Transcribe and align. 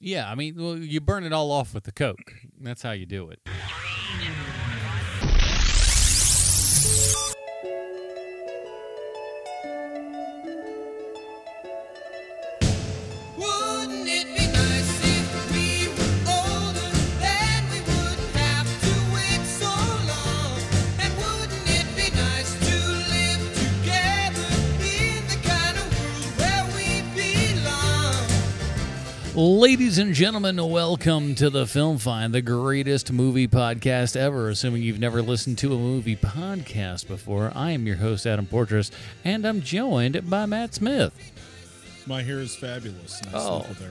Yeah, 0.00 0.30
I 0.30 0.34
mean, 0.34 0.54
well, 0.56 0.76
you 0.76 1.00
burn 1.00 1.24
it 1.24 1.32
all 1.32 1.52
off 1.52 1.74
with 1.74 1.84
the 1.84 1.92
Coke. 1.92 2.34
That's 2.58 2.82
how 2.82 2.92
you 2.92 3.04
do 3.06 3.28
it. 3.28 3.40
Ladies 29.60 29.98
and 29.98 30.14
gentlemen, 30.14 30.56
welcome 30.70 31.34
to 31.34 31.50
the 31.50 31.66
Film 31.66 31.98
Find, 31.98 32.32
the 32.32 32.40
greatest 32.40 33.12
movie 33.12 33.46
podcast 33.46 34.16
ever. 34.16 34.48
Assuming 34.48 34.80
you've 34.80 34.98
never 34.98 35.20
listened 35.20 35.58
to 35.58 35.74
a 35.74 35.78
movie 35.78 36.16
podcast 36.16 37.06
before, 37.06 37.52
I 37.54 37.72
am 37.72 37.86
your 37.86 37.96
host, 37.96 38.26
Adam 38.26 38.46
Portress, 38.46 38.90
and 39.22 39.44
I'm 39.44 39.60
joined 39.60 40.30
by 40.30 40.46
Matt 40.46 40.72
Smith. 40.72 41.12
My 42.06 42.22
hair 42.22 42.38
is 42.38 42.56
fabulous. 42.56 43.20
And 43.20 43.34
I 43.34 43.38
Oh. 43.38 43.58
sleep 43.58 43.68
with 43.68 43.82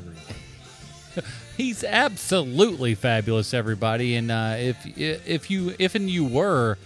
everyone. 1.15 1.31
He's 1.55 1.83
absolutely 1.83 2.95
fabulous, 2.95 3.53
everybody. 3.53 4.15
And 4.15 4.31
uh, 4.31 4.55
if 4.57 4.97
if 4.97 5.51
you 5.51 5.75
if 5.77 5.93
and 5.93 6.09
you 6.09 6.25
were 6.25 6.79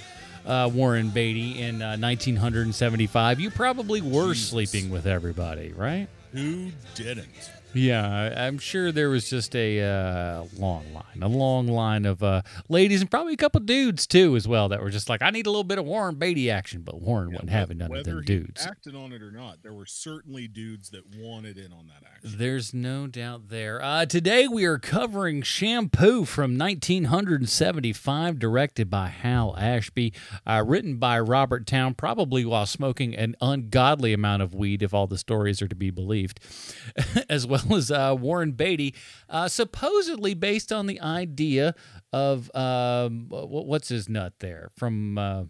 uh, 0.46 0.70
Warren 0.74 1.10
Beatty 1.10 1.62
in 1.62 1.82
uh, 1.82 1.96
1975, 1.96 3.40
you 3.40 3.50
probably 3.50 4.02
were 4.02 4.34
Jesus. 4.34 4.50
sleeping 4.50 4.90
with 4.90 5.08
everybody, 5.08 5.72
right? 5.72 6.10
Who 6.34 6.72
didn't? 6.96 7.30
Yeah, 7.74 8.34
I'm 8.38 8.60
sure 8.60 8.92
there 8.92 9.10
was 9.10 9.30
just 9.30 9.56
a 9.56 9.82
uh, 9.82 10.46
long 10.58 10.94
line, 10.94 11.22
a 11.22 11.28
long 11.28 11.68
line 11.68 12.06
of 12.06 12.22
uh, 12.22 12.42
ladies 12.70 13.02
and 13.02 13.10
probably 13.10 13.34
a 13.34 13.38
couple 13.38 13.62
dudes 13.62 14.06
too, 14.06 14.36
as 14.36 14.48
well, 14.48 14.70
that 14.70 14.82
were 14.82 14.90
just 14.90 15.10
like, 15.10 15.22
I 15.22 15.32
need 15.32 15.48
a 15.48 15.50
little 15.50 15.64
bit 15.64 15.80
of 15.80 15.86
Warren 15.86 16.16
Beatty 16.16 16.52
action, 16.52 16.82
but 16.82 17.02
Warren 17.02 17.32
wasn't 17.32 17.50
having 17.50 17.80
none 17.80 17.96
of 17.96 18.04
them 18.04 18.24
dudes. 18.24 18.66
acted 18.66 18.96
on 18.96 19.12
it 19.12 19.22
or 19.22 19.32
not, 19.32 19.64
there 19.64 19.74
were 19.74 19.86
certainly 19.86 20.48
dudes 20.48 20.92
that 20.92 21.04
wanted 21.18 21.58
in 21.58 21.74
on 21.74 21.88
that 21.88 22.08
action. 22.08 22.38
There's 22.38 22.74
no 22.74 23.08
doubt 23.08 23.50
there. 23.50 23.82
Uh, 23.82 24.06
today 24.06 24.48
we 24.48 24.66
are 24.66 24.78
covering 24.78 25.42
Shampoo 25.42 26.26
from 26.26 26.58
1975, 26.58 28.40
directed 28.40 28.90
by 28.90 29.08
Hal 29.08 29.56
Ashby, 29.58 30.14
uh, 30.46 30.64
written 30.66 30.98
by 30.98 31.20
Robert 31.20 31.66
Towne, 31.66 31.96
probably 31.96 32.46
while 32.46 32.66
smoking 32.66 33.16
an 33.16 33.36
ungodly 33.42 34.14
amount 34.14 34.42
of 34.42 34.54
weed, 34.54 34.84
if 34.84 34.94
all 34.94 35.08
the 35.08 35.18
stories 35.18 35.62
are 35.62 35.68
to 35.68 35.76
be 35.76 35.90
believed, 35.90 36.40
as 37.30 37.48
well 37.48 37.63
as 37.76 37.92
uh, 37.92 38.16
Warren 38.20 38.52
Beatty, 38.52 38.94
uh, 39.30 39.48
supposedly 39.48 40.34
based 40.34 40.72
on 40.72 40.86
the 40.88 41.00
idea 41.02 41.76
of 42.12 42.54
um, 42.56 43.28
what's 43.30 43.90
his 43.90 44.08
nut 44.10 44.34
there 44.40 44.70
from 44.76 45.18
uh, 45.18 45.44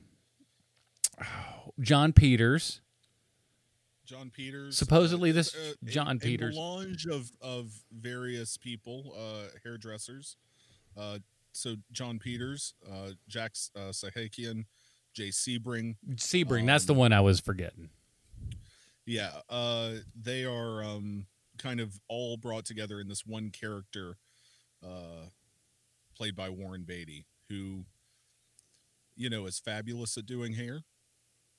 Jon 1.80 2.14
Peters. 2.14 2.82
Jon 4.06 4.30
Peters. 4.30 4.78
Supposedly 4.78 5.30
uh, 5.30 5.34
this 5.34 5.56
uh, 5.56 5.74
a- 5.82 5.90
Jon 5.90 6.18
a 6.18 6.20
Peters. 6.20 6.56
melange 6.56 7.06
of 7.06 7.32
of 7.42 7.72
various 7.92 8.58
people, 8.58 9.16
uh, 9.18 9.48
hairdressers. 9.64 10.36
Uh, 10.98 11.20
so 11.54 11.76
Jon 11.92 12.20
Peters, 12.20 12.74
uh, 12.92 13.12
Jack 13.28 13.54
uh, 13.76 13.90
Sahakian, 13.92 14.66
Jay 15.14 15.30
Sebring. 15.30 15.96
Sebring, 16.16 16.66
that's 16.68 16.86
the 16.86 16.94
Um, 16.94 17.00
one 17.00 17.14
I 17.14 17.22
was 17.22 17.40
forgetting. 17.40 17.90
Yeah, 19.06 19.32
uh, 19.50 19.92
they 20.20 20.46
are 20.46 20.84
um, 20.84 21.26
kind 21.58 21.80
of 21.80 22.00
all 22.08 22.38
brought 22.38 22.66
together 22.66 23.00
in 23.00 23.08
this 23.08 23.26
one 23.26 23.50
character, 23.50 24.18
uh, 24.84 25.28
played 26.16 26.36
by 26.36 26.50
Warren 26.50 26.84
Beatty, 26.84 27.26
who, 27.50 27.86
you 29.16 29.30
know, 29.30 29.46
is 29.46 29.60
fabulous 29.60 30.18
at 30.18 30.26
doing 30.26 30.54
hair, 30.54 30.82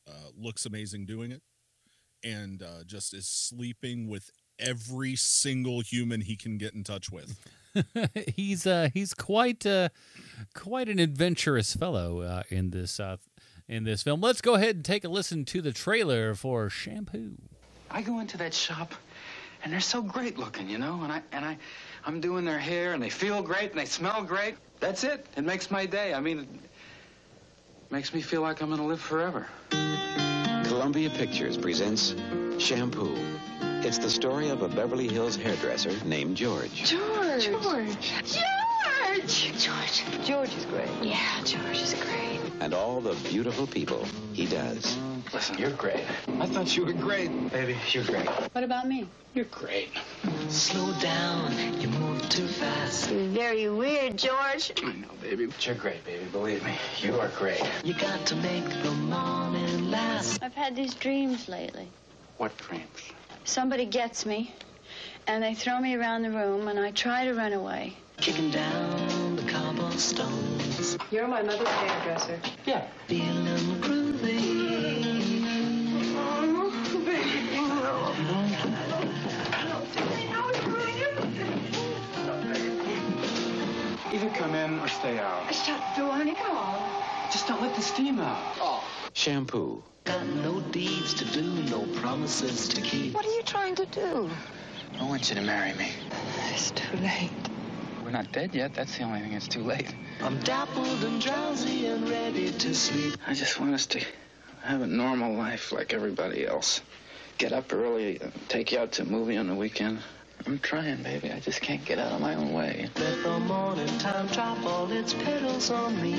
uh, 0.09 0.31
looks 0.37 0.67
amazing 0.67 1.07
doing 1.07 1.31
it, 1.31 1.43
and 2.23 2.63
uh, 2.63 2.85
just 2.87 3.15
is 3.15 3.29
sleeping 3.29 4.09
with 4.09 4.31
every 4.59 5.17
single 5.17 5.81
human 5.81 6.21
he 6.21 6.37
can 6.37 6.59
get 6.59 6.75
in 6.75 6.85
touch 6.85 7.11
with. 7.11 7.39
he's 8.37 8.67
uh 8.69 8.89
he's 8.95 9.15
quite 9.15 9.67
uh 9.67 9.89
quite 10.55 10.89
an 10.89 11.01
adventurous 11.01 11.75
fellow 11.75 12.21
uh, 12.21 12.43
in 12.49 12.71
this 12.71 13.01
uh 13.01 13.17
in 13.69 13.85
this 13.85 14.03
film. 14.03 14.21
Let's 14.21 14.41
go 14.41 14.55
ahead 14.55 14.77
and 14.77 14.85
take 14.85 15.05
a 15.05 15.09
listen 15.09 15.45
to 15.47 15.61
the 15.61 15.73
trailer 15.73 16.35
for 16.35 16.69
Shampoo. 16.69 17.37
I 17.91 18.03
go 18.03 18.21
into 18.21 18.37
that 18.39 18.55
shop 18.55 18.95
and 19.65 19.73
they're 19.73 19.81
so 19.81 20.03
great 20.03 20.39
looking, 20.39 20.69
you 20.69 20.79
know, 20.79 21.01
and 21.03 21.11
I 21.11 21.23
and 21.33 21.45
I 21.45 21.57
I'm 22.05 22.21
doing 22.21 22.45
their 22.45 22.59
hair 22.59 22.93
and 22.93 23.03
they 23.03 23.09
feel 23.11 23.43
great 23.43 23.71
and 23.71 23.81
they 23.81 23.87
smell 23.87 24.23
great. 24.23 24.57
That's 24.79 25.03
it. 25.05 25.27
It 25.37 25.45
makes 25.45 25.71
my 25.71 25.87
day. 25.87 26.15
I 26.15 26.21
mean 26.21 26.41
it 26.41 26.71
makes 27.91 28.13
me 28.13 28.21
feel 28.21 28.43
like 28.43 28.61
I'm 28.61 28.69
gonna 28.69 28.87
live 28.87 29.01
forever. 29.01 29.47
Columbia 30.67 31.11
Pictures 31.11 31.57
presents 31.57 32.15
Shampoo. 32.59 33.17
It's 33.83 33.99
the 33.99 34.11
story 34.11 34.51
of 34.51 34.63
a 34.63 34.69
Beverly 34.69 35.09
Hills 35.09 35.37
hairdresser 35.37 35.93
named 36.05 36.37
George. 36.37 36.73
George. 36.85 37.45
George. 37.45 37.99
George. 38.23 39.53
George. 39.59 40.27
George 40.27 40.55
is 40.57 40.65
great. 40.67 40.89
Yeah, 41.03 41.19
George 41.45 41.81
is 41.81 41.95
great. 41.95 42.44
And 42.61 42.75
all 42.75 43.01
the 43.01 43.15
beautiful 43.29 43.67
people 43.67 44.05
he 44.33 44.47
does. 44.47 44.99
Listen, 45.33 45.59
you're 45.59 45.71
great. 45.71 46.05
I 46.41 46.47
thought 46.47 46.77
you 46.77 46.85
were 46.87 46.93
great. 46.93 47.31
Baby, 47.51 47.77
you're 47.93 48.05
great. 48.05 48.27
What 48.27 48.65
about 48.65 48.87
me? 48.87 49.09
You're 49.35 49.47
great. 49.47 49.91
Slow 50.49 50.93
down, 51.01 51.81
you 51.81 51.89
move 51.89 52.29
too 52.29 52.47
fast. 52.47 53.11
Very 53.11 53.69
weird, 53.69 54.17
George. 54.17 54.73
I 54.83 54.93
know, 54.93 55.09
baby. 55.21 55.47
But 55.47 55.67
you're 55.67 55.75
great, 55.75 56.05
baby. 56.05 56.25
Believe 56.27 56.65
me. 56.65 56.77
You 57.01 57.19
are 57.19 57.29
great. 57.37 57.63
You 57.83 57.95
got 57.95 58.25
to 58.27 58.37
make 58.37 58.69
the 58.83 58.93
morning 58.93 59.91
last. 59.91 60.43
I've 60.43 60.55
had 60.55 60.77
these 60.77 60.95
dreams 60.95 61.49
lately. 61.49 61.89
What 62.37 62.57
dreams? 62.59 63.13
Somebody 63.45 63.87
gets 63.87 64.25
me, 64.25 64.55
and 65.27 65.43
they 65.43 65.55
throw 65.55 65.81
me 65.81 65.97
around 65.97 66.23
the 66.23 66.31
room, 66.31 66.69
and 66.69 66.79
I 66.79 66.93
try 66.93 67.25
to 67.25 67.35
run 67.35 67.53
away. 67.53 67.95
Kicking 68.19 68.51
down 68.51 69.37
the 69.37 69.43
cobblestones. 70.85 71.13
You're 71.13 71.29
my 71.29 71.43
mother's 71.43 71.69
hairdresser. 71.69 72.39
Yeah. 72.67 72.87
Feeling 73.07 73.81
groovy. 73.81 74.65
Either 84.13 84.31
come 84.31 84.55
in 84.55 84.79
or 84.79 84.89
stay 84.89 85.19
out. 85.19 85.53
Shut 85.53 85.81
the 85.97 86.03
door, 86.03 86.13
honey. 86.13 86.35
Come 86.35 86.57
on. 86.57 87.31
Just 87.33 87.49
don't 87.49 87.61
let 87.61 87.75
the 87.75 87.83
steam 87.83 88.21
out. 88.21 88.39
Oh. 88.61 88.85
Shampoo. 89.13 89.83
Got 90.05 90.27
no 90.27 90.61
deeds 90.61 91.15
to 91.15 91.25
do, 91.25 91.43
no 91.43 91.81
promises 92.01 92.69
to 92.69 92.81
keep. 92.81 93.15
What 93.15 93.25
are 93.27 93.33
you 93.33 93.43
trying 93.43 93.75
to 93.77 93.87
do? 93.87 94.31
I 95.01 95.05
want 95.05 95.31
you 95.31 95.35
to 95.35 95.41
marry 95.41 95.73
me. 95.75 95.91
It's 96.53 96.71
too 96.71 96.97
late. 96.99 97.54
We're 98.05 98.11
not 98.11 98.31
dead 98.33 98.55
yet. 98.55 98.75
That's 98.75 98.99
the 98.99 99.05
only 99.05 99.21
thing 99.21 99.33
that's 99.33 99.49
too 99.49 99.63
late. 99.63 99.95
I'm 100.21 100.39
dappled 100.41 101.03
and 101.05 101.21
drowsy 101.23 101.87
and 101.87 102.07
ready 102.07 102.51
to 102.51 102.75
sleep. 102.75 103.17
I 103.27 103.33
just 103.33 103.59
want 103.59 103.73
us 103.73 103.87
to 103.87 104.05
have 104.63 104.83
a 104.83 104.87
normal 104.87 105.35
life 105.35 105.73
like 105.73 105.95
everybody 105.95 106.47
else. 106.47 106.83
Get 107.39 107.53
up 107.53 107.73
early, 107.73 108.21
take 108.49 108.73
you 108.73 108.79
out 108.79 108.93
to 108.93 109.03
a 109.03 109.05
movie 109.07 109.39
on 109.39 109.47
the 109.47 109.55
weekend. 109.55 110.01
I'm 110.47 110.59
trying, 110.59 111.03
baby. 111.03 111.33
I 111.33 111.41
just 111.41 111.63
can't 111.63 111.83
get 111.83 111.99
out 111.99 112.13
of 112.13 112.21
my 112.21 112.35
own 112.35 112.53
way. 112.53 112.91
Let 112.97 113.23
the 113.23 113.39
morning 113.41 113.99
time 113.99 114.27
drop 114.27 114.63
all 114.67 114.93
its 114.93 115.15
petals 115.15 115.71
on 115.71 116.01
me. 116.03 116.15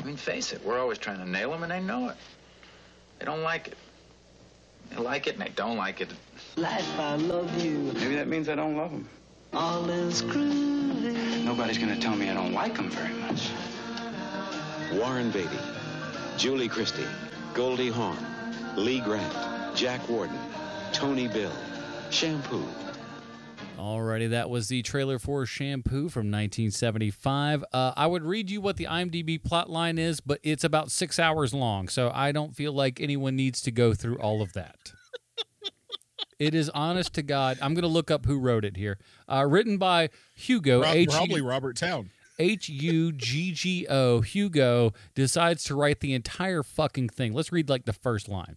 I 0.00 0.04
mean, 0.04 0.16
face 0.16 0.52
it, 0.52 0.64
we're 0.64 0.80
always 0.80 0.98
trying 0.98 1.18
to 1.18 1.28
nail 1.28 1.52
them, 1.52 1.62
and 1.62 1.70
they 1.70 1.80
know 1.80 2.08
it. 2.08 2.16
They 3.20 3.26
don't 3.26 3.42
like 3.42 3.68
it. 3.68 3.76
They 4.90 4.96
like 4.96 5.28
it, 5.28 5.34
and 5.34 5.42
they 5.42 5.50
don't 5.50 5.76
like 5.76 6.00
it. 6.00 6.10
Life, 6.56 6.98
I 6.98 7.14
love 7.14 7.64
you. 7.64 7.92
Maybe 7.94 8.16
that 8.16 8.26
means 8.26 8.48
I 8.48 8.56
don't 8.56 8.76
love 8.76 8.90
them. 8.90 9.08
All 9.54 9.90
is 9.90 10.22
groovy. 10.22 11.44
Nobody's 11.44 11.76
gonna 11.76 11.98
tell 12.00 12.16
me 12.16 12.30
I 12.30 12.34
don't 12.34 12.54
like 12.54 12.74
them 12.74 12.88
very 12.88 13.12
much. 13.14 13.50
Warren 14.94 15.30
Beatty. 15.30 15.58
Julie 16.38 16.68
Christie. 16.68 17.04
Goldie 17.52 17.90
Hawn. 17.90 18.16
Lee 18.76 19.00
Grant. 19.00 19.76
Jack 19.76 20.08
Warden. 20.08 20.38
Tony 20.92 21.28
Bill. 21.28 21.52
Shampoo. 22.10 22.64
Alrighty, 23.78 24.30
that 24.30 24.48
was 24.48 24.68
the 24.68 24.80
trailer 24.82 25.18
for 25.18 25.44
Shampoo 25.44 26.08
from 26.08 26.30
1975. 26.30 27.64
Uh, 27.72 27.92
I 27.94 28.06
would 28.06 28.22
read 28.22 28.50
you 28.50 28.60
what 28.62 28.76
the 28.76 28.84
IMDb 28.84 29.42
plot 29.42 29.68
line 29.68 29.98
is, 29.98 30.20
but 30.20 30.38
it's 30.42 30.64
about 30.64 30.90
six 30.90 31.18
hours 31.18 31.52
long, 31.52 31.88
so 31.88 32.10
I 32.14 32.32
don't 32.32 32.54
feel 32.54 32.72
like 32.72 33.00
anyone 33.00 33.36
needs 33.36 33.60
to 33.62 33.70
go 33.70 33.92
through 33.92 34.18
all 34.18 34.40
of 34.40 34.52
that. 34.54 34.92
It 36.42 36.56
is 36.56 36.68
honest 36.70 37.14
to 37.14 37.22
God. 37.22 37.56
I'm 37.62 37.72
going 37.72 37.82
to 37.82 37.88
look 37.88 38.10
up 38.10 38.26
who 38.26 38.36
wrote 38.36 38.64
it 38.64 38.76
here. 38.76 38.98
Uh, 39.28 39.46
written 39.48 39.78
by 39.78 40.10
Hugo 40.34 40.82
Pro- 40.82 40.90
H. 40.90 41.08
probably 41.08 41.40
Robert 41.40 41.76
Towne. 41.76 42.10
H 42.36 42.68
U 42.68 43.12
G 43.12 43.52
G 43.52 43.86
O, 43.88 44.22
Hugo, 44.22 44.92
decides 45.14 45.62
to 45.64 45.76
write 45.76 46.00
the 46.00 46.14
entire 46.14 46.64
fucking 46.64 47.10
thing. 47.10 47.32
Let's 47.32 47.52
read 47.52 47.68
like 47.68 47.84
the 47.84 47.92
first 47.92 48.28
line. 48.28 48.56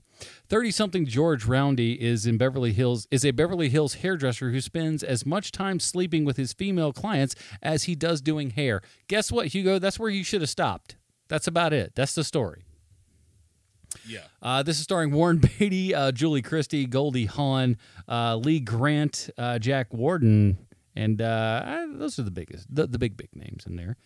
30 0.49 0.71
something 0.71 1.05
George 1.05 1.45
Roundy 1.45 2.01
is 2.01 2.25
in 2.25 2.39
Beverly 2.39 2.73
Hills 2.73 3.07
is 3.11 3.23
a 3.23 3.29
Beverly 3.29 3.69
Hills 3.69 3.95
hairdresser 3.95 4.49
who 4.49 4.61
spends 4.61 5.03
as 5.03 5.23
much 5.23 5.51
time 5.51 5.79
sleeping 5.79 6.25
with 6.25 6.37
his 6.37 6.53
female 6.53 6.91
clients 6.91 7.35
as 7.61 7.83
he 7.83 7.93
does 7.93 8.19
doing 8.19 8.49
hair. 8.49 8.81
Guess 9.07 9.31
what, 9.31 9.47
Hugo? 9.47 9.77
That's 9.77 9.99
where 9.99 10.09
you 10.09 10.23
should 10.23 10.41
have 10.41 10.49
stopped. 10.49 10.95
That's 11.27 11.45
about 11.45 11.71
it. 11.71 11.91
That's 11.93 12.15
the 12.15 12.23
story. 12.23 12.63
Yeah. 14.07 14.19
Uh, 14.42 14.63
this 14.63 14.78
is 14.78 14.84
starring 14.84 15.12
Warren 15.12 15.38
Beatty, 15.60 15.94
uh, 15.96 16.12
Julie 16.12 16.42
Christie, 16.42 16.86
Goldie 16.86 17.25
Hawn, 17.25 17.78
uh, 18.07 18.36
Lee 18.38 18.60
Grant, 18.60 19.30
uh, 19.38 19.60
Jack 19.60 19.94
Warden, 19.94 20.57
and 20.96 21.22
uh, 21.22 21.88
those 21.94 22.18
are 22.19 22.24
the 22.24 22.31
biggest, 22.31 22.74
the, 22.74 22.88
the 22.88 23.00
big 23.00 23.18
big 23.18 23.30
names 23.36 23.66
in 23.66 23.75
there. 23.75 23.98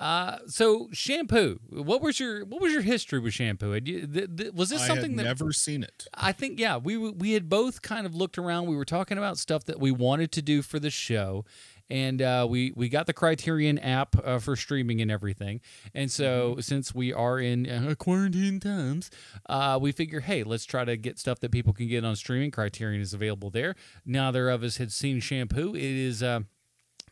Uh, 0.00 0.38
so 0.48 0.88
shampoo. 0.92 1.60
What 1.70 2.02
was 2.02 2.18
your 2.18 2.44
what 2.44 2.60
was 2.60 2.72
your 2.72 2.82
history 2.82 3.20
with 3.20 3.34
shampoo? 3.34 3.70
Had 3.70 3.86
you- 3.86 4.04
th- 4.04 4.36
th- 4.36 4.52
was 4.52 4.68
this 4.70 4.84
something 4.84 5.14
that 5.16 5.22
never 5.22 5.52
seen 5.52 5.84
it. 5.84 6.08
I 6.12 6.32
think 6.32 6.58
yeah, 6.58 6.76
we 6.76 6.96
we 6.96 7.32
had 7.34 7.48
both 7.48 7.82
kind 7.82 8.04
of 8.04 8.12
looked 8.12 8.36
around. 8.36 8.66
We 8.66 8.74
were 8.74 8.84
talking 8.84 9.16
about 9.16 9.38
stuff 9.38 9.64
that 9.66 9.78
we 9.78 9.92
wanted 9.92 10.32
to 10.32 10.42
do 10.42 10.60
for 10.62 10.80
the 10.80 10.90
show, 10.90 11.44
and 11.92 12.22
uh, 12.22 12.46
we 12.48 12.72
we 12.74 12.88
got 12.88 13.06
the 13.06 13.12
Criterion 13.12 13.78
app 13.78 14.16
uh, 14.24 14.38
for 14.38 14.56
streaming 14.56 15.02
and 15.02 15.10
everything. 15.10 15.60
And 15.94 16.10
so 16.10 16.56
since 16.58 16.94
we 16.94 17.12
are 17.12 17.38
in 17.38 17.68
uh, 17.68 17.94
quarantine 17.98 18.60
times, 18.60 19.10
uh, 19.46 19.78
we 19.80 19.92
figure, 19.92 20.20
hey, 20.20 20.42
let's 20.42 20.64
try 20.64 20.86
to 20.86 20.96
get 20.96 21.18
stuff 21.18 21.40
that 21.40 21.52
people 21.52 21.74
can 21.74 21.88
get 21.88 22.02
on 22.02 22.16
streaming. 22.16 22.50
Criterion 22.50 23.02
is 23.02 23.12
available 23.12 23.50
there. 23.50 23.74
Neither 24.06 24.48
of 24.48 24.62
us 24.62 24.78
had 24.78 24.90
seen 24.90 25.20
Shampoo. 25.20 25.74
It 25.74 25.82
is. 25.82 26.22
Uh, 26.22 26.40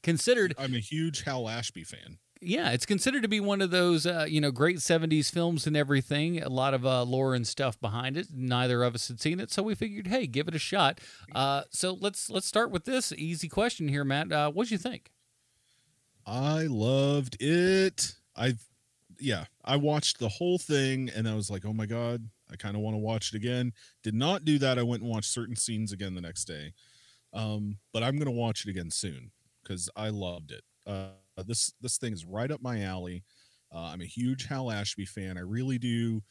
Considered 0.02 0.54
I'm 0.58 0.74
a 0.74 0.78
huge 0.78 1.24
Hal 1.24 1.46
Ashby 1.46 1.84
fan. 1.84 2.16
Yeah, 2.40 2.70
it's 2.70 2.86
considered 2.86 3.22
to 3.22 3.28
be 3.28 3.40
one 3.40 3.60
of 3.60 3.70
those, 3.70 4.06
uh, 4.06 4.26
you 4.28 4.40
know, 4.40 4.50
great 4.50 4.78
70s 4.78 5.30
films 5.30 5.66
and 5.66 5.76
everything. 5.76 6.42
A 6.42 6.48
lot 6.48 6.72
of 6.72 6.86
uh, 6.86 7.02
lore 7.02 7.34
and 7.34 7.46
stuff 7.46 7.78
behind 7.80 8.16
it. 8.16 8.28
Neither 8.34 8.82
of 8.82 8.94
us 8.94 9.08
had 9.08 9.20
seen 9.20 9.40
it, 9.40 9.50
so 9.52 9.62
we 9.62 9.74
figured, 9.74 10.06
hey, 10.06 10.26
give 10.26 10.48
it 10.48 10.54
a 10.54 10.58
shot. 10.58 11.00
Uh, 11.34 11.62
so 11.70 11.96
let's 12.00 12.30
let's 12.30 12.46
start 12.46 12.70
with 12.70 12.84
this 12.84 13.12
easy 13.12 13.48
question 13.48 13.88
here, 13.88 14.04
Matt. 14.04 14.32
Uh, 14.32 14.50
what'd 14.50 14.70
you 14.70 14.78
think? 14.78 15.10
I 16.26 16.62
loved 16.62 17.36
it. 17.40 18.14
I, 18.36 18.54
yeah, 19.18 19.44
I 19.64 19.76
watched 19.76 20.18
the 20.18 20.28
whole 20.28 20.58
thing 20.58 21.10
and 21.14 21.28
I 21.28 21.34
was 21.34 21.50
like, 21.50 21.66
oh 21.66 21.72
my 21.74 21.86
god, 21.86 22.28
I 22.50 22.56
kind 22.56 22.74
of 22.74 22.80
want 22.80 22.94
to 22.94 22.98
watch 22.98 23.34
it 23.34 23.36
again. 23.36 23.72
Did 24.02 24.14
not 24.14 24.44
do 24.44 24.58
that. 24.58 24.78
I 24.78 24.82
went 24.82 25.02
and 25.02 25.10
watched 25.10 25.30
certain 25.30 25.56
scenes 25.56 25.92
again 25.92 26.14
the 26.14 26.20
next 26.22 26.46
day, 26.46 26.72
um, 27.34 27.78
but 27.92 28.02
I'm 28.02 28.18
gonna 28.18 28.30
watch 28.30 28.64
it 28.64 28.70
again 28.70 28.90
soon 28.90 29.30
because 29.62 29.90
I 29.94 30.08
loved 30.08 30.52
it. 30.52 30.62
Uh, 30.86 31.10
this 31.46 31.72
this 31.80 31.98
thing 31.98 32.12
is 32.12 32.24
right 32.24 32.50
up 32.50 32.62
my 32.62 32.82
alley. 32.82 33.24
Uh, 33.74 33.78
I'm 33.92 34.00
a 34.00 34.06
huge 34.06 34.46
Hal 34.46 34.70
Ashby 34.70 35.04
fan. 35.06 35.36
I 35.38 35.42
really 35.42 35.78
do 35.78 36.22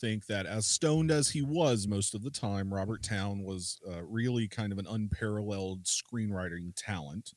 think 0.00 0.26
that 0.26 0.46
as 0.46 0.66
stoned 0.66 1.10
as 1.10 1.30
he 1.30 1.42
was 1.42 1.86
most 1.88 2.14
of 2.14 2.22
the 2.22 2.30
time, 2.30 2.72
Robert 2.72 3.02
Towne 3.02 3.42
was 3.42 3.78
uh, 3.90 4.02
really 4.04 4.48
kind 4.48 4.72
of 4.72 4.78
an 4.78 4.86
unparalleled 4.88 5.84
screenwriting 5.84 6.72
talent. 6.76 7.32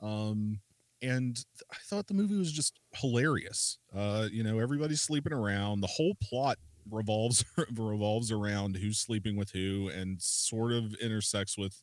Um, 0.00 0.60
and 1.02 1.36
th- 1.36 1.46
I 1.72 1.76
thought 1.84 2.06
the 2.06 2.14
movie 2.14 2.36
was 2.36 2.52
just 2.52 2.78
hilarious. 2.94 3.78
Uh, 3.94 4.28
you 4.30 4.42
know, 4.42 4.58
everybody's 4.58 5.02
sleeping 5.02 5.32
around. 5.32 5.80
The 5.80 5.86
whole 5.88 6.14
plot 6.22 6.58
revolves 6.90 7.44
revolves 7.76 8.30
around 8.32 8.76
who's 8.76 8.98
sleeping 8.98 9.36
with 9.36 9.50
who, 9.50 9.88
and 9.88 10.20
sort 10.20 10.72
of 10.72 10.94
intersects 10.94 11.56
with 11.58 11.82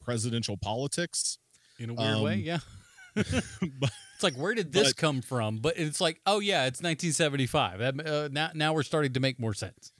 presidential 0.00 0.56
politics. 0.56 1.38
In 1.78 1.90
a 1.90 1.94
weird 1.94 2.20
way, 2.22 2.34
Um, 2.34 2.40
yeah. 2.40 2.58
but 3.80 3.90
It's 4.14 4.22
like, 4.24 4.34
where 4.34 4.54
did 4.54 4.72
this 4.72 4.88
but- 4.88 4.96
come 4.96 5.22
from? 5.22 5.58
But 5.58 5.76
it's 5.78 6.00
like, 6.00 6.20
oh 6.26 6.40
yeah, 6.40 6.66
it's 6.66 6.80
1975. 6.82 7.78
That, 7.78 8.06
Uh, 8.06 8.28
now 8.32 8.50
now 8.54 8.72
we're 8.72 8.82
starting 8.82 9.12
to 9.12 9.20
make 9.20 9.38
more 9.38 9.54
sense. 9.54 9.92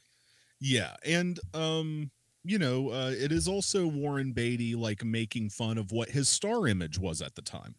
yeah, 0.61 0.97
and 1.05 1.39
um, 1.55 2.11
you 2.45 2.59
know, 2.59 2.91
uh, 2.91 3.13
it 3.17 3.31
is 3.33 3.47
also 3.47 3.87
Warren 3.87 4.33
Beatty 4.33 4.75
like 4.75 5.05
making 5.05 5.51
fun 5.51 5.79
of 5.79 5.93
what 5.93 6.11
his 6.11 6.29
star 6.29 6.67
image 6.67 6.99
was 6.99 7.21
at 7.23 7.35
the 7.35 7.43
time. 7.43 7.75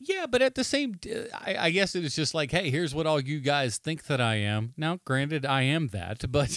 Yeah, 0.00 0.26
but 0.30 0.42
at 0.42 0.54
the 0.54 0.62
same, 0.62 0.94
I, 1.34 1.56
I 1.58 1.70
guess 1.70 1.96
it 1.96 2.04
is 2.04 2.14
just 2.14 2.32
like, 2.32 2.52
hey, 2.52 2.70
here's 2.70 2.94
what 2.94 3.06
all 3.06 3.20
you 3.20 3.40
guys 3.40 3.78
think 3.78 4.04
that 4.04 4.20
I 4.20 4.36
am. 4.36 4.72
Now, 4.76 5.00
granted, 5.04 5.44
I 5.44 5.62
am 5.62 5.88
that, 5.88 6.30
but 6.30 6.56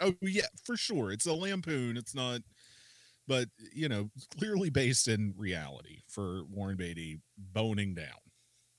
Oh 0.00 0.12
yeah, 0.20 0.46
for 0.62 0.76
sure. 0.76 1.10
It's 1.10 1.24
a 1.24 1.32
lampoon. 1.32 1.96
It's 1.96 2.14
not, 2.14 2.40
but 3.26 3.48
you 3.74 3.88
know, 3.88 4.10
clearly 4.38 4.70
based 4.70 5.08
in 5.08 5.34
reality 5.36 6.02
for 6.08 6.44
Warren 6.44 6.76
Beatty 6.76 7.20
boning 7.38 7.94
down 7.94 8.20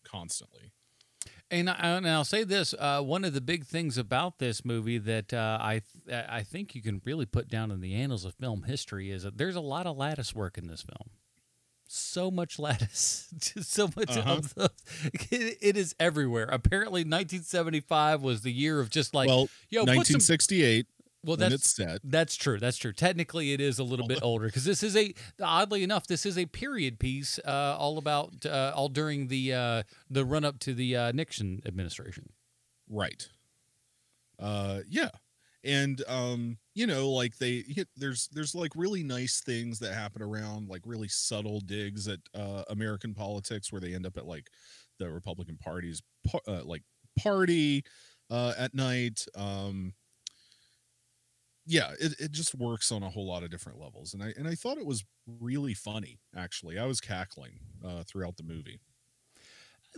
constantly. 0.04 0.72
And, 1.52 1.70
I, 1.70 1.74
and 1.98 2.08
I'll 2.10 2.26
say 2.26 2.44
this: 2.44 2.74
uh, 2.78 3.02
one 3.02 3.24
of 3.24 3.34
the 3.34 3.42
big 3.42 3.66
things 3.66 3.98
about 4.00 4.40
this 4.40 4.66
movie 4.66 4.98
that 4.98 5.32
uh, 5.34 5.60
I 5.62 5.82
th- 6.08 6.26
I 6.28 6.42
think 6.42 6.74
you 6.74 6.82
can 6.82 7.02
really 7.06 7.26
put 7.28 7.50
down 7.50 7.70
in 7.72 7.82
the 7.82 7.94
annals 7.94 8.26
of 8.26 8.34
film 8.36 8.64
history 8.64 9.12
is 9.12 9.24
that 9.24 9.38
there's 9.38 9.56
a 9.56 9.62
lot 9.62 9.86
of 9.86 9.96
lattice 9.96 10.34
work 10.34 10.58
in 10.58 10.68
this 10.68 10.82
film. 10.82 11.12
So 11.88 12.32
much 12.32 12.58
lattice, 12.60 13.28
just 13.40 13.72
so 13.72 13.90
much 13.96 14.10
Uh-huh. 14.18 14.34
of 14.38 14.56
the. 14.56 14.72
It, 15.32 15.58
it 15.62 15.78
is 15.78 15.94
everywhere. 16.00 16.46
Apparently, 16.52 17.02
1975 17.02 18.22
was 18.24 18.42
the 18.42 18.52
year 18.52 18.80
of 18.80 18.90
just 18.90 19.14
like 19.14 19.28
well, 19.28 19.48
yo, 19.70 19.82
put 19.82 19.88
some. 19.90 19.96
1968 19.98 20.88
Well, 21.26 21.38
that's. 21.38 21.54
That's 22.04 22.36
true. 22.36 22.60
That's 22.60 22.78
true. 22.78 22.94
Technically, 22.94 23.54
it 23.54 23.62
is 23.62 23.80
a 23.80 23.84
little 23.84 24.06
bit 24.08 24.20
older 24.22 24.46
because 24.48 24.64
this 24.66 24.84
is 24.84 24.96
a 24.96 25.14
oddly 25.42 25.84
enough, 25.84 26.08
this 26.08 26.26
is 26.26 26.38
a 26.38 26.46
period 26.46 27.00
piece, 27.00 27.40
uh, 27.46 27.76
all 27.78 27.98
about 27.98 28.46
uh, 28.46 28.74
all 28.76 28.90
during 28.90 29.28
the 29.28 29.54
uh, 29.54 29.84
the 30.10 30.26
run 30.26 30.46
up 30.46 30.60
to 30.60 30.74
the 30.74 30.96
uh, 30.96 31.12
Nixon 31.12 31.62
administration. 31.66 32.30
Right. 32.90 33.28
Uh 34.40 34.82
yeah. 34.90 35.10
And 35.64 36.04
um 36.08 36.58
you 36.74 36.86
know 36.86 37.10
like 37.10 37.38
they 37.38 37.64
there's 37.96 38.28
there's 38.34 38.54
like 38.54 38.72
really 38.76 39.04
nice 39.04 39.42
things 39.42 39.80
that 39.80 39.94
happen 39.94 40.22
around 40.22 40.70
like 40.70 40.82
really 40.86 41.08
subtle 41.08 41.60
digs 41.62 42.08
at 42.08 42.20
uh 42.34 42.64
American 42.70 43.14
politics 43.14 43.72
where 43.72 43.82
they 43.82 43.94
end 43.94 44.06
up 44.06 44.18
at 44.18 44.26
like 44.26 44.50
the 45.00 45.10
Republican 45.10 45.58
Party's 45.58 46.02
uh, 46.48 46.64
like 46.64 46.84
party 47.18 47.84
uh 48.30 48.54
at 48.58 48.74
night 48.74 49.26
um 49.36 49.94
yeah 51.66 51.92
it, 52.00 52.14
it 52.20 52.32
just 52.32 52.56
works 52.56 52.92
on 52.92 53.04
a 53.04 53.10
whole 53.10 53.26
lot 53.28 53.44
of 53.44 53.50
different 53.50 53.80
levels 53.80 54.14
and 54.14 54.24
i 54.24 54.34
and 54.38 54.48
i 54.48 54.56
thought 54.56 54.78
it 54.78 54.86
was 54.86 55.04
really 55.40 55.74
funny 55.74 56.20
actually 56.36 56.78
i 56.78 56.86
was 56.86 57.02
cackling 57.02 57.60
uh 57.84 58.04
throughout 58.04 58.38
the 58.38 58.44
movie 58.44 58.80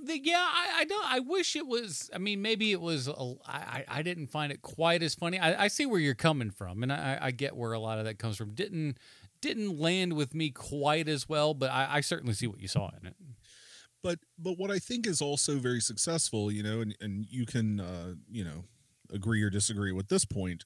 The, 0.03 0.19
yeah, 0.23 0.37
I, 0.47 0.81
I 0.81 0.85
don't. 0.85 1.05
I 1.05 1.19
wish 1.19 1.55
it 1.55 1.65
was. 1.65 2.09
I 2.13 2.19
mean, 2.19 2.41
maybe 2.41 2.71
it 2.71 2.79
was. 2.79 3.07
A, 3.07 3.33
I 3.47 3.83
I 3.87 4.01
didn't 4.03 4.27
find 4.27 4.51
it 4.51 4.61
quite 4.61 5.01
as 5.01 5.15
funny. 5.15 5.39
I, 5.39 5.63
I 5.63 5.67
see 5.69 5.87
where 5.87 5.99
you're 5.99 6.13
coming 6.13 6.51
from, 6.51 6.83
and 6.83 6.93
I, 6.93 7.17
I 7.19 7.31
get 7.31 7.55
where 7.55 7.73
a 7.73 7.79
lot 7.79 7.97
of 7.97 8.05
that 8.05 8.19
comes 8.19 8.37
from. 8.37 8.53
Didn't 8.53 8.99
didn't 9.41 9.79
land 9.79 10.13
with 10.13 10.35
me 10.35 10.51
quite 10.51 11.07
as 11.07 11.27
well, 11.27 11.55
but 11.55 11.71
I, 11.71 11.87
I 11.95 12.01
certainly 12.01 12.33
see 12.35 12.45
what 12.45 12.59
you 12.59 12.67
saw 12.67 12.91
in 13.01 13.07
it. 13.07 13.15
but 14.03 14.19
but 14.37 14.57
what 14.57 14.71
I 14.71 14.79
think 14.79 15.07
is 15.07 15.21
also 15.21 15.57
very 15.57 15.79
successful, 15.81 16.51
you 16.51 16.63
know, 16.63 16.81
and 16.81 16.95
and 17.01 17.25
you 17.29 17.45
can 17.45 17.79
uh, 17.79 18.13
you 18.29 18.43
know 18.43 18.65
agree 19.11 19.41
or 19.41 19.49
disagree 19.49 19.91
with 19.91 20.09
this 20.09 20.25
point. 20.25 20.65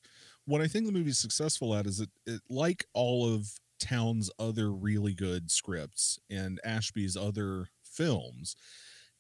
What 0.52 0.60
I 0.60 0.68
think 0.68 0.86
the 0.86 0.92
movie's 0.92 1.18
successful 1.18 1.74
at 1.74 1.88
is 1.88 2.02
it, 2.02 2.10
it 2.26 2.42
like 2.50 2.86
all 2.94 3.34
of 3.34 3.54
Towne's 3.80 4.30
other 4.38 4.70
really 4.70 5.14
good 5.14 5.50
scripts 5.50 6.20
and 6.30 6.60
Ashby's 6.66 7.16
other 7.16 7.70
films, 7.82 8.58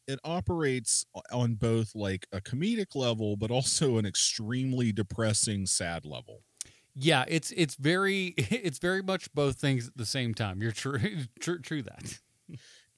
it 0.09 0.19
operates 0.25 1.05
on 1.31 1.53
both 1.53 1.95
like 1.95 2.27
a 2.33 2.41
comedic 2.41 2.95
level, 2.95 3.37
but 3.37 3.49
also 3.49 3.97
an 3.97 4.05
extremely 4.05 4.91
depressing, 4.91 5.65
sad 5.67 6.03
level. 6.03 6.41
Yeah, 6.95 7.23
it's 7.29 7.51
it's 7.51 7.75
very 7.75 8.25
it's 8.37 8.79
very 8.79 9.01
much 9.01 9.33
both 9.33 9.55
things 9.55 9.87
at 9.87 9.95
the 9.95 10.05
same 10.05 10.33
time. 10.33 10.61
You're 10.61 10.73
true 10.73 10.99
true 11.39 11.59
true 11.59 11.83
that. 11.83 12.19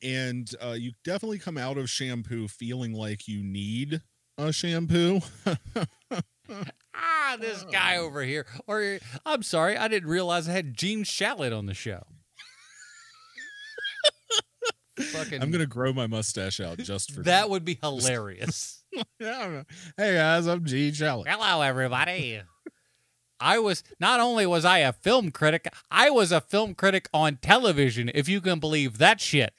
And 0.01 0.49
uh, 0.59 0.71
you 0.71 0.93
definitely 1.03 1.37
come 1.37 1.59
out 1.59 1.77
of 1.77 1.87
shampoo 1.87 2.47
feeling 2.47 2.93
like 2.93 3.27
you 3.27 3.43
need 3.43 4.01
a 4.39 4.51
shampoo. 4.51 5.21
ah, 6.95 7.37
this 7.39 7.63
guy 7.71 7.97
over 7.97 8.23
here. 8.23 8.45
Or 8.67 8.99
I'm 9.25 9.43
sorry, 9.43 9.77
I 9.77 9.87
didn't 9.87 10.09
realize 10.09 10.47
I 10.47 10.53
had 10.53 10.73
Gene 10.73 11.03
Shalit 11.03 11.57
on 11.57 11.65
the 11.65 11.73
show. 11.73 12.03
Fucking, 14.99 15.41
I'm 15.41 15.49
gonna 15.49 15.65
grow 15.65 15.91
my 15.91 16.05
mustache 16.05 16.59
out 16.59 16.77
just 16.77 17.11
for 17.11 17.23
that 17.23 17.49
would 17.49 17.65
be 17.65 17.79
hilarious. 17.81 18.83
yeah. 19.19 19.63
Hey 19.97 20.13
guys, 20.13 20.45
I'm 20.45 20.63
Gene 20.65 20.93
Shalit. 20.93 21.27
Hello, 21.27 21.61
everybody. 21.61 22.41
I 23.39 23.59
was 23.59 23.83
not 23.99 24.19
only 24.19 24.45
was 24.45 24.65
I 24.65 24.79
a 24.79 24.93
film 24.93 25.31
critic, 25.31 25.67
I 25.89 26.11
was 26.11 26.31
a 26.31 26.41
film 26.41 26.75
critic 26.75 27.09
on 27.13 27.37
television. 27.37 28.11
If 28.13 28.29
you 28.29 28.39
can 28.39 28.59
believe 28.59 28.99
that 28.99 29.19
shit. 29.19 29.53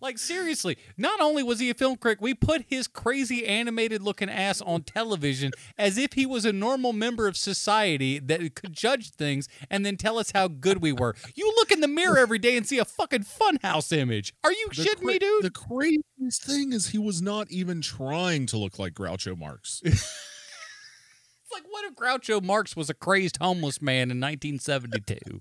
Like 0.00 0.18
seriously, 0.18 0.78
not 0.96 1.20
only 1.20 1.42
was 1.42 1.60
he 1.60 1.68
a 1.68 1.74
film 1.74 1.96
critic, 1.96 2.22
we 2.22 2.32
put 2.32 2.64
his 2.68 2.86
crazy 2.86 3.46
animated 3.46 4.02
looking 4.02 4.30
ass 4.30 4.62
on 4.62 4.82
television 4.82 5.52
as 5.76 5.98
if 5.98 6.14
he 6.14 6.24
was 6.24 6.46
a 6.46 6.52
normal 6.52 6.92
member 6.92 7.26
of 7.26 7.36
society 7.36 8.18
that 8.18 8.54
could 8.54 8.72
judge 8.72 9.10
things 9.10 9.46
and 9.70 9.84
then 9.84 9.96
tell 9.96 10.18
us 10.18 10.30
how 10.32 10.48
good 10.48 10.80
we 10.80 10.92
were. 10.92 11.14
You 11.34 11.52
look 11.56 11.70
in 11.70 11.80
the 11.80 11.88
mirror 11.88 12.18
every 12.18 12.38
day 12.38 12.56
and 12.56 12.66
see 12.66 12.78
a 12.78 12.84
fucking 12.84 13.24
funhouse 13.24 13.92
image. 13.92 14.32
Are 14.42 14.52
you 14.52 14.68
The 14.74 14.82
shitting 14.82 15.02
me, 15.02 15.18
dude? 15.18 15.44
The 15.44 15.50
craziest 15.50 16.44
thing 16.44 16.72
is 16.72 16.88
he 16.88 16.98
was 16.98 17.20
not 17.20 17.50
even 17.50 17.82
trying 17.82 18.46
to 18.46 18.56
look 18.56 18.78
like 18.78 18.94
Groucho 18.94 19.36
Marx. 19.36 19.82
It's 21.50 21.64
like 21.64 21.72
what 21.72 21.84
if 21.84 21.96
Groucho 21.96 22.40
Marx 22.40 22.76
was 22.76 22.88
a 22.90 22.94
crazed 22.94 23.38
homeless 23.40 23.82
man 23.82 24.12
in 24.12 24.20
1972? 24.20 25.40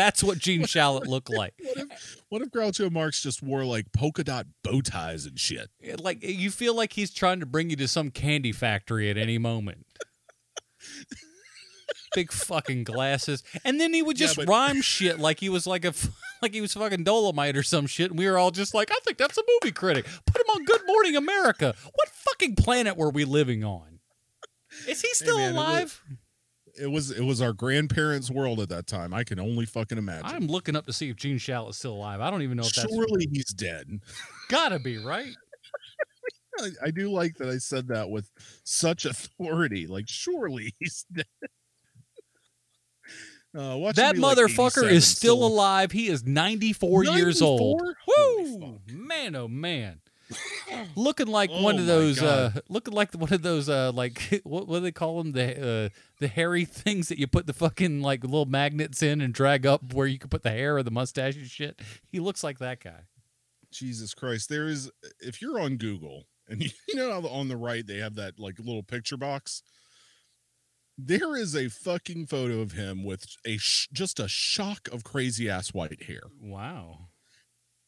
That's 0.00 0.22
what 0.22 0.38
Gene 0.38 0.62
Shalit 0.62 1.06
looked 1.06 1.28
like. 1.30 1.52
what 1.62 1.76
if 1.76 2.22
what 2.30 2.42
if 2.42 2.48
Groucho 2.50 2.90
Marx 2.90 3.22
just 3.22 3.42
wore 3.42 3.64
like 3.64 3.92
polka 3.92 4.24
dot 4.24 4.46
bow 4.64 4.80
ties 4.80 5.26
and 5.26 5.38
shit? 5.38 5.68
Like 6.00 6.22
you 6.22 6.50
feel 6.50 6.74
like 6.74 6.94
he's 6.94 7.12
trying 7.12 7.40
to 7.40 7.46
bring 7.46 7.68
you 7.70 7.76
to 7.76 7.86
some 7.88 8.10
candy 8.10 8.52
factory 8.52 9.10
at 9.10 9.16
any 9.18 9.36
moment. 9.38 9.86
Big 12.14 12.32
fucking 12.32 12.82
glasses, 12.84 13.44
and 13.64 13.80
then 13.80 13.92
he 13.94 14.02
would 14.02 14.18
Yeah, 14.18 14.26
just 14.26 14.36
but- 14.36 14.48
rhyme 14.48 14.82
shit 14.82 15.20
like 15.20 15.38
he 15.38 15.48
was 15.48 15.64
like 15.66 15.84
a 15.84 15.92
like 16.42 16.52
he 16.54 16.60
was 16.60 16.72
fucking 16.74 17.04
Dolomite 17.04 17.56
or 17.56 17.62
some 17.62 17.86
shit, 17.86 18.10
and 18.10 18.18
we 18.18 18.28
were 18.28 18.36
all 18.36 18.50
just 18.50 18.74
like, 18.74 18.90
I 18.90 18.98
think 19.04 19.16
that's 19.16 19.38
a 19.38 19.42
movie 19.62 19.70
critic. 19.72 20.06
Put 20.26 20.40
him 20.40 20.50
on 20.56 20.64
Good 20.64 20.80
Morning 20.88 21.14
America. 21.14 21.74
What 21.94 22.08
fucking 22.08 22.56
planet 22.56 22.96
were 22.96 23.10
we 23.10 23.24
living 23.24 23.62
on? 23.62 24.00
Is 24.88 25.02
he 25.02 25.08
still 25.14 25.38
man, 25.38 25.50
it 25.52 25.56
was- 25.56 25.62
alive? 25.68 26.02
It 26.80 26.90
was 26.90 27.10
it 27.10 27.22
was 27.22 27.42
our 27.42 27.52
grandparents' 27.52 28.30
world 28.30 28.60
at 28.60 28.68
that 28.70 28.86
time. 28.86 29.12
I 29.12 29.24
can 29.24 29.38
only 29.38 29.66
fucking 29.66 29.98
imagine. 29.98 30.24
I'm 30.24 30.46
looking 30.46 30.76
up 30.76 30.86
to 30.86 30.92
see 30.92 31.10
if 31.10 31.16
Gene 31.16 31.38
Shalit's 31.38 31.78
still 31.78 31.92
alive. 31.92 32.20
I 32.20 32.30
don't 32.30 32.42
even 32.42 32.56
know 32.56 32.62
if 32.64 32.72
that's 32.72 32.90
Surely 32.92 33.28
he's 33.30 33.52
dead. 33.52 34.00
gotta 34.48 34.78
be 34.78 34.98
right. 34.98 35.34
I, 36.58 36.70
I 36.86 36.90
do 36.90 37.10
like 37.10 37.36
that 37.36 37.48
I 37.48 37.58
said 37.58 37.88
that 37.88 38.10
with 38.10 38.30
such 38.64 39.04
authority. 39.04 39.86
Like, 39.86 40.06
surely 40.08 40.74
he's 40.78 41.04
dead. 41.12 41.26
Uh, 43.56 43.92
That 43.92 44.16
like, 44.16 44.38
motherfucker 44.38 44.84
87 44.84 44.94
is 44.94 45.06
still 45.06 45.44
alive. 45.44 45.90
He 45.90 46.08
is 46.08 46.24
94, 46.24 47.04
years 47.04 47.42
old. 47.42 47.82
94? 47.82 47.96
Woo! 48.56 48.80
Man, 48.92 49.34
oh 49.34 49.48
man. 49.48 50.00
Looking 50.96 51.26
like 51.26 51.50
Oh 51.52 51.62
one 51.62 51.78
of 51.78 51.86
those 51.86 52.22
uh 52.22 52.52
looking 52.68 52.94
like 52.94 53.12
one 53.14 53.32
of 53.32 53.42
those 53.42 53.68
uh 53.68 53.92
like 53.92 54.40
what 54.44 54.68
what 54.68 54.78
do 54.78 54.80
they 54.80 54.92
call 54.92 55.22
them 55.22 55.32
the 55.32 55.86
uh 55.86 55.88
the 56.18 56.28
hairy 56.28 56.64
things 56.64 57.08
that 57.08 57.18
you 57.18 57.26
put 57.26 57.46
the 57.46 57.52
fucking 57.52 58.00
like 58.02 58.22
little 58.22 58.46
magnets 58.46 59.02
in 59.02 59.20
and 59.20 59.34
drag 59.34 59.66
up 59.66 59.92
where 59.92 60.06
you 60.06 60.18
can 60.18 60.28
put 60.28 60.42
the 60.42 60.50
hair 60.50 60.76
or 60.76 60.82
the 60.82 60.90
mustache 60.90 61.36
and 61.36 61.46
shit. 61.46 61.80
He 62.10 62.20
looks 62.20 62.44
like 62.44 62.58
that 62.58 62.80
guy. 62.82 63.04
Jesus 63.72 64.14
Christ. 64.14 64.48
There 64.48 64.66
is, 64.66 64.90
if 65.20 65.40
you're 65.40 65.60
on 65.60 65.76
Google 65.76 66.24
and 66.48 66.62
you 66.62 66.94
know 66.94 67.12
how 67.12 67.28
on 67.28 67.48
the 67.48 67.56
right 67.56 67.86
they 67.86 67.98
have 67.98 68.16
that 68.16 68.38
like 68.38 68.58
little 68.58 68.82
picture 68.82 69.16
box, 69.16 69.62
there 70.98 71.36
is 71.36 71.56
a 71.56 71.68
fucking 71.68 72.26
photo 72.26 72.60
of 72.60 72.72
him 72.72 73.04
with 73.04 73.24
a 73.46 73.56
sh- 73.56 73.88
just 73.92 74.20
a 74.20 74.28
shock 74.28 74.88
of 74.92 75.04
crazy 75.04 75.48
ass 75.48 75.72
white 75.72 76.02
hair. 76.04 76.22
Wow. 76.40 77.08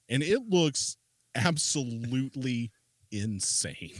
And 0.08 0.22
it 0.22 0.49
looks 0.49 0.96
absolutely 1.35 2.71
insane. 3.11 3.93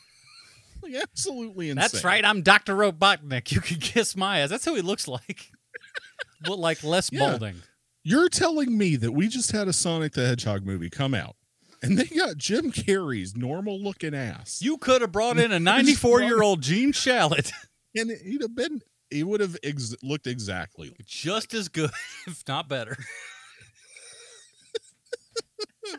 like, 0.82 0.94
absolutely 0.94 1.70
insane. 1.70 1.80
That's 1.80 2.04
right. 2.04 2.24
I'm 2.24 2.42
Dr. 2.42 2.74
Robotnik. 2.74 3.50
You 3.52 3.60
can 3.60 3.78
kiss 3.78 4.16
my 4.16 4.40
ass. 4.40 4.50
That's 4.50 4.64
who 4.64 4.74
he 4.74 4.82
looks 4.82 5.08
like. 5.08 5.50
but 6.42 6.58
like 6.58 6.82
less 6.84 7.10
Yeah. 7.12 7.30
balding. 7.30 7.62
You're 8.02 8.28
telling 8.28 8.76
me 8.78 8.94
that 8.96 9.12
we 9.12 9.26
just 9.28 9.50
had 9.52 9.66
a 9.66 9.72
Sonic 9.72 10.12
the 10.12 10.26
Hedgehog 10.26 10.64
movie 10.64 10.90
come 10.90 11.12
out 11.12 11.34
and 11.82 11.98
they 11.98 12.04
got 12.04 12.36
Jim 12.36 12.70
Carrey's 12.70 13.34
normal 13.36 13.82
looking 13.82 14.14
ass. 14.14 14.60
You 14.62 14.78
could 14.78 15.00
have 15.02 15.10
brought 15.10 15.38
in 15.38 15.50
a 15.50 15.58
94 15.58 16.22
year 16.22 16.40
old 16.42 16.62
Gene 16.62 16.92
Shalit. 16.92 17.50
and 17.96 18.10
he'd 18.24 18.42
have 18.42 18.54
been, 18.54 18.80
he 19.10 19.24
would 19.24 19.40
have 19.40 19.56
ex- 19.64 19.96
looked 20.04 20.26
exactly. 20.28 20.88
like- 20.90 21.04
just 21.06 21.52
as 21.52 21.68
good, 21.68 21.90
if 22.28 22.44
not 22.46 22.68
better. 22.68 22.96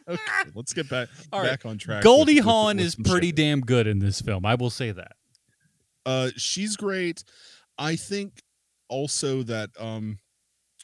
Okay, 0.07 0.21
let's 0.55 0.73
get 0.73 0.89
back 0.89 1.09
All 1.31 1.41
right. 1.41 1.49
back 1.51 1.65
on 1.65 1.77
track. 1.77 2.03
Goldie 2.03 2.35
with- 2.35 2.37
with- 2.37 2.45
Hawn 2.45 2.77
with 2.77 2.85
is 2.85 2.95
pretty 2.95 3.27
shit. 3.29 3.35
damn 3.37 3.61
good 3.61 3.87
in 3.87 3.99
this 3.99 4.21
film. 4.21 4.45
I 4.45 4.55
will 4.55 4.69
say 4.69 4.91
that. 4.91 5.13
Uh, 6.05 6.29
she's 6.37 6.75
great. 6.75 7.23
I 7.77 7.95
think 7.95 8.41
also 8.89 9.43
that 9.43 9.69
um, 9.79 10.19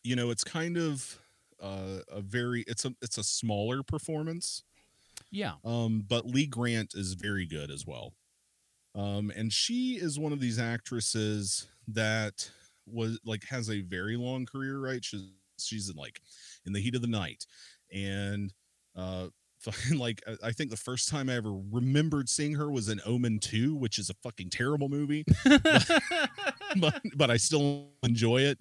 you 0.03 0.15
know, 0.15 0.29
it's 0.31 0.43
kind 0.43 0.77
of 0.77 1.19
uh, 1.61 1.99
a 2.11 2.21
very 2.21 2.63
it's 2.67 2.85
a 2.85 2.93
it's 3.01 3.17
a 3.17 3.23
smaller 3.23 3.83
performance. 3.83 4.63
Yeah. 5.31 5.53
Um, 5.63 6.03
but 6.07 6.25
Lee 6.25 6.45
Grant 6.45 6.93
is 6.95 7.13
very 7.13 7.45
good 7.45 7.71
as 7.71 7.85
well. 7.87 8.13
Um, 8.95 9.31
and 9.35 9.51
she 9.51 9.93
is 9.95 10.19
one 10.19 10.33
of 10.33 10.39
these 10.39 10.59
actresses 10.59 11.67
that 11.87 12.49
was 12.85 13.19
like 13.25 13.43
has 13.49 13.69
a 13.69 13.81
very 13.81 14.17
long 14.17 14.45
career, 14.45 14.79
right? 14.79 15.03
She's 15.03 15.23
she's 15.57 15.89
in 15.89 15.95
like 15.95 16.19
in 16.65 16.73
the 16.73 16.79
heat 16.81 16.95
of 16.95 17.01
the 17.01 17.07
night, 17.07 17.45
and 17.91 18.53
uh, 18.95 19.27
like 19.95 20.21
I- 20.43 20.51
think 20.51 20.69
the 20.69 20.77
first 20.77 21.09
time 21.09 21.29
I 21.29 21.35
ever 21.35 21.53
remembered 21.71 22.29
seeing 22.29 22.55
her 22.55 22.69
was 22.71 22.89
in 22.89 22.99
Omen 23.05 23.39
Two, 23.39 23.75
which 23.75 23.97
is 23.97 24.09
a 24.09 24.13
fucking 24.15 24.49
terrible 24.49 24.89
movie, 24.89 25.23
but 25.45 25.91
but 27.15 27.31
I 27.31 27.37
still 27.37 27.89
enjoy 28.03 28.41
it. 28.41 28.59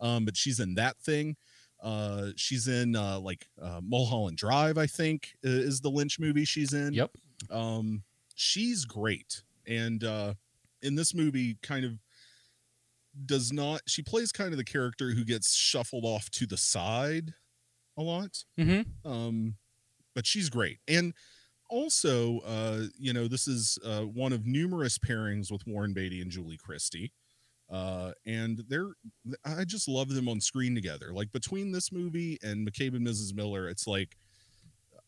Um, 0.00 0.24
but 0.24 0.36
she's 0.36 0.60
in 0.60 0.74
that 0.74 0.96
thing. 0.98 1.36
Uh, 1.82 2.28
she's 2.36 2.66
in 2.68 2.96
uh, 2.96 3.20
like 3.20 3.46
uh, 3.60 3.80
Mulholland 3.82 4.38
Drive, 4.38 4.78
I 4.78 4.86
think, 4.86 5.34
is 5.42 5.80
the 5.80 5.90
Lynch 5.90 6.18
movie 6.18 6.44
she's 6.44 6.72
in. 6.72 6.94
Yep. 6.94 7.10
Um, 7.50 8.02
she's 8.34 8.84
great, 8.84 9.42
and 9.66 10.02
uh, 10.02 10.34
in 10.82 10.94
this 10.94 11.14
movie, 11.14 11.58
kind 11.62 11.84
of 11.84 11.92
does 13.26 13.52
not. 13.52 13.82
She 13.86 14.02
plays 14.02 14.32
kind 14.32 14.52
of 14.52 14.56
the 14.56 14.64
character 14.64 15.10
who 15.10 15.24
gets 15.24 15.54
shuffled 15.54 16.04
off 16.04 16.30
to 16.30 16.46
the 16.46 16.56
side 16.56 17.34
a 17.98 18.02
lot. 18.02 18.44
Mm-hmm. 18.58 19.10
Um, 19.10 19.54
but 20.14 20.26
she's 20.26 20.48
great, 20.48 20.78
and 20.88 21.12
also, 21.70 22.40
uh, 22.40 22.84
you 22.98 23.12
know, 23.12 23.26
this 23.26 23.48
is 23.48 23.78
uh, 23.84 24.02
one 24.02 24.32
of 24.32 24.46
numerous 24.46 24.98
pairings 24.98 25.50
with 25.50 25.66
Warren 25.66 25.92
Beatty 25.94 26.20
and 26.20 26.30
Julie 26.30 26.58
Christie 26.58 27.12
uh 27.70 28.12
and 28.26 28.62
they're 28.68 28.90
i 29.44 29.64
just 29.64 29.88
love 29.88 30.08
them 30.10 30.28
on 30.28 30.40
screen 30.40 30.74
together. 30.74 31.12
Like 31.12 31.32
between 31.32 31.72
this 31.72 31.90
movie 31.90 32.38
and 32.42 32.66
mccabe 32.68 32.94
and 32.94 33.06
mrs 33.06 33.34
miller 33.34 33.68
it's 33.68 33.86
like 33.86 34.16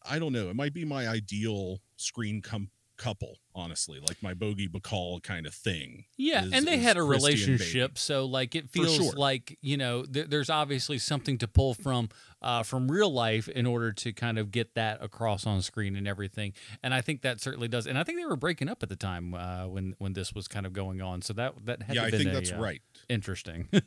i 0.09 0.19
don't 0.19 0.33
know 0.33 0.49
it 0.49 0.57
might 0.57 0.73
be 0.73 0.85
my 0.85 1.07
ideal 1.07 1.81
screen 1.97 2.41
com- 2.41 2.71
couple 2.97 3.39
honestly 3.55 3.99
like 4.01 4.23
my 4.23 4.35
bogey 4.35 4.69
bacall 4.69 5.23
kind 5.23 5.47
of 5.47 5.55
thing 5.55 6.05
Yeah, 6.17 6.45
is- 6.45 6.53
and 6.53 6.67
they 6.67 6.79
had 6.79 6.97
a 6.97 7.03
relationship, 7.03 7.99
so 7.99 8.25
like 8.27 8.55
it 8.55 8.69
feels 8.71 8.97
sure. 8.97 9.13
like 9.13 9.59
you 9.63 9.77
know 9.77 10.05
th- 10.05 10.29
there's 10.29 10.51
obviously 10.51 10.99
something 10.99 11.39
to 11.39 11.49
pull 11.49 11.75
from 11.75 12.09
uh, 12.43 12.63
from 12.63 12.91
real 12.91 13.11
life 13.13 13.49
in 13.49 13.67
order 13.67 13.93
to 13.93 14.13
kind 14.13 14.39
of 14.39 14.51
get 14.51 14.75
that 14.75 15.03
across 15.03 15.47
on 15.47 15.63
screen 15.63 15.97
and 15.97 16.07
everything. 16.07 16.53
And 16.83 16.93
I 16.95 17.01
think 17.01 17.23
that 17.23 17.41
certainly 17.41 17.67
does. 17.67 17.87
And 17.87 17.99
I 17.99 18.05
think 18.05 18.19
they 18.19 18.27
were 18.27 18.37
breaking 18.37 18.69
up 18.69 18.83
at 18.83 18.89
the 18.89 18.97
time 18.97 19.35
uh, 19.35 19.67
when 19.67 19.95
when 19.99 20.13
this 20.13 20.33
was 20.35 20.47
kind 20.49 20.67
of 20.67 20.73
going 20.73 21.01
on. 21.01 21.23
So 21.23 21.33
that 21.33 21.55
that 21.65 21.83
had 21.83 21.97
yeah 21.97 22.05
i 22.05 22.11
think 22.11 22.29
a, 22.31 22.33
that's 22.33 22.53
uh, 22.53 22.59
right 22.59 22.83
Interesting. 23.09 23.69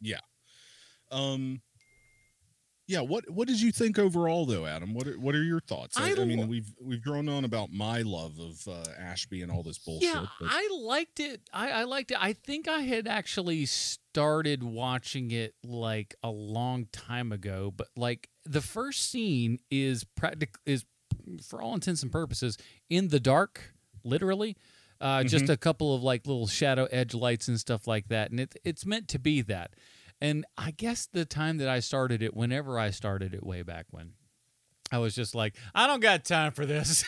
Yeah. 0.00 0.20
Um 1.10 1.62
yeah 2.86 3.00
what 3.00 3.28
what 3.30 3.48
did 3.48 3.60
you 3.60 3.72
think 3.72 3.98
overall 3.98 4.46
though 4.46 4.64
adam 4.66 4.94
what 4.94 5.06
are, 5.08 5.18
what 5.18 5.34
are 5.34 5.42
your 5.42 5.60
thoughts 5.60 5.96
i, 5.98 6.10
I 6.10 6.12
I 6.20 6.24
mean 6.24 6.46
we've 6.48 6.72
we've 6.80 7.02
drawn 7.02 7.28
on 7.28 7.44
about 7.44 7.72
my 7.72 8.02
love 8.02 8.38
of 8.38 8.66
uh, 8.68 8.84
ashby 8.98 9.42
and 9.42 9.50
all 9.50 9.62
this 9.62 9.78
bullshit 9.78 10.08
Yeah, 10.08 10.26
but- 10.40 10.48
I 10.50 10.68
liked 10.80 11.20
it. 11.20 11.40
I, 11.52 11.70
I 11.70 11.84
liked 11.84 12.10
it. 12.12 12.18
I 12.20 12.32
think 12.32 12.68
I 12.68 12.80
had 12.80 13.06
actually 13.08 13.66
started 13.66 14.62
watching 14.62 15.30
it 15.30 15.54
like 15.64 16.14
a 16.22 16.30
long 16.30 16.86
time 16.92 17.32
ago, 17.32 17.72
but 17.76 17.88
like 17.96 18.28
the 18.44 18.60
first 18.62 19.10
scene 19.10 19.58
is 19.70 20.04
practic 20.04 20.54
is 20.64 20.84
for 21.46 21.60
all 21.60 21.74
intents 21.74 22.02
and 22.02 22.12
purposes 22.12 22.56
in 22.88 23.08
the 23.08 23.18
dark, 23.20 23.74
literally. 24.04 24.56
Uh, 25.00 25.24
Just 25.24 25.48
a 25.50 25.56
couple 25.58 25.94
of 25.94 26.02
like 26.02 26.26
little 26.26 26.46
shadow 26.46 26.86
edge 26.90 27.12
lights 27.12 27.48
and 27.48 27.58
stuff 27.60 27.86
like 27.86 28.08
that, 28.08 28.30
and 28.30 28.40
it, 28.40 28.54
it's 28.64 28.86
meant 28.86 29.08
to 29.08 29.18
be 29.18 29.42
that. 29.42 29.72
And 30.20 30.44
I 30.56 30.70
guess 30.70 31.06
the 31.12 31.24
time 31.24 31.58
that 31.58 31.68
I 31.68 31.80
started 31.80 32.22
it, 32.22 32.34
whenever 32.34 32.78
I 32.78 32.90
started 32.90 33.34
it 33.34 33.44
way 33.44 33.62
back 33.62 33.86
when, 33.90 34.12
I 34.90 34.98
was 34.98 35.14
just 35.14 35.34
like, 35.34 35.56
I 35.74 35.86
don't 35.86 36.00
got 36.00 36.24
time 36.24 36.52
for 36.52 36.64
this. 36.64 37.04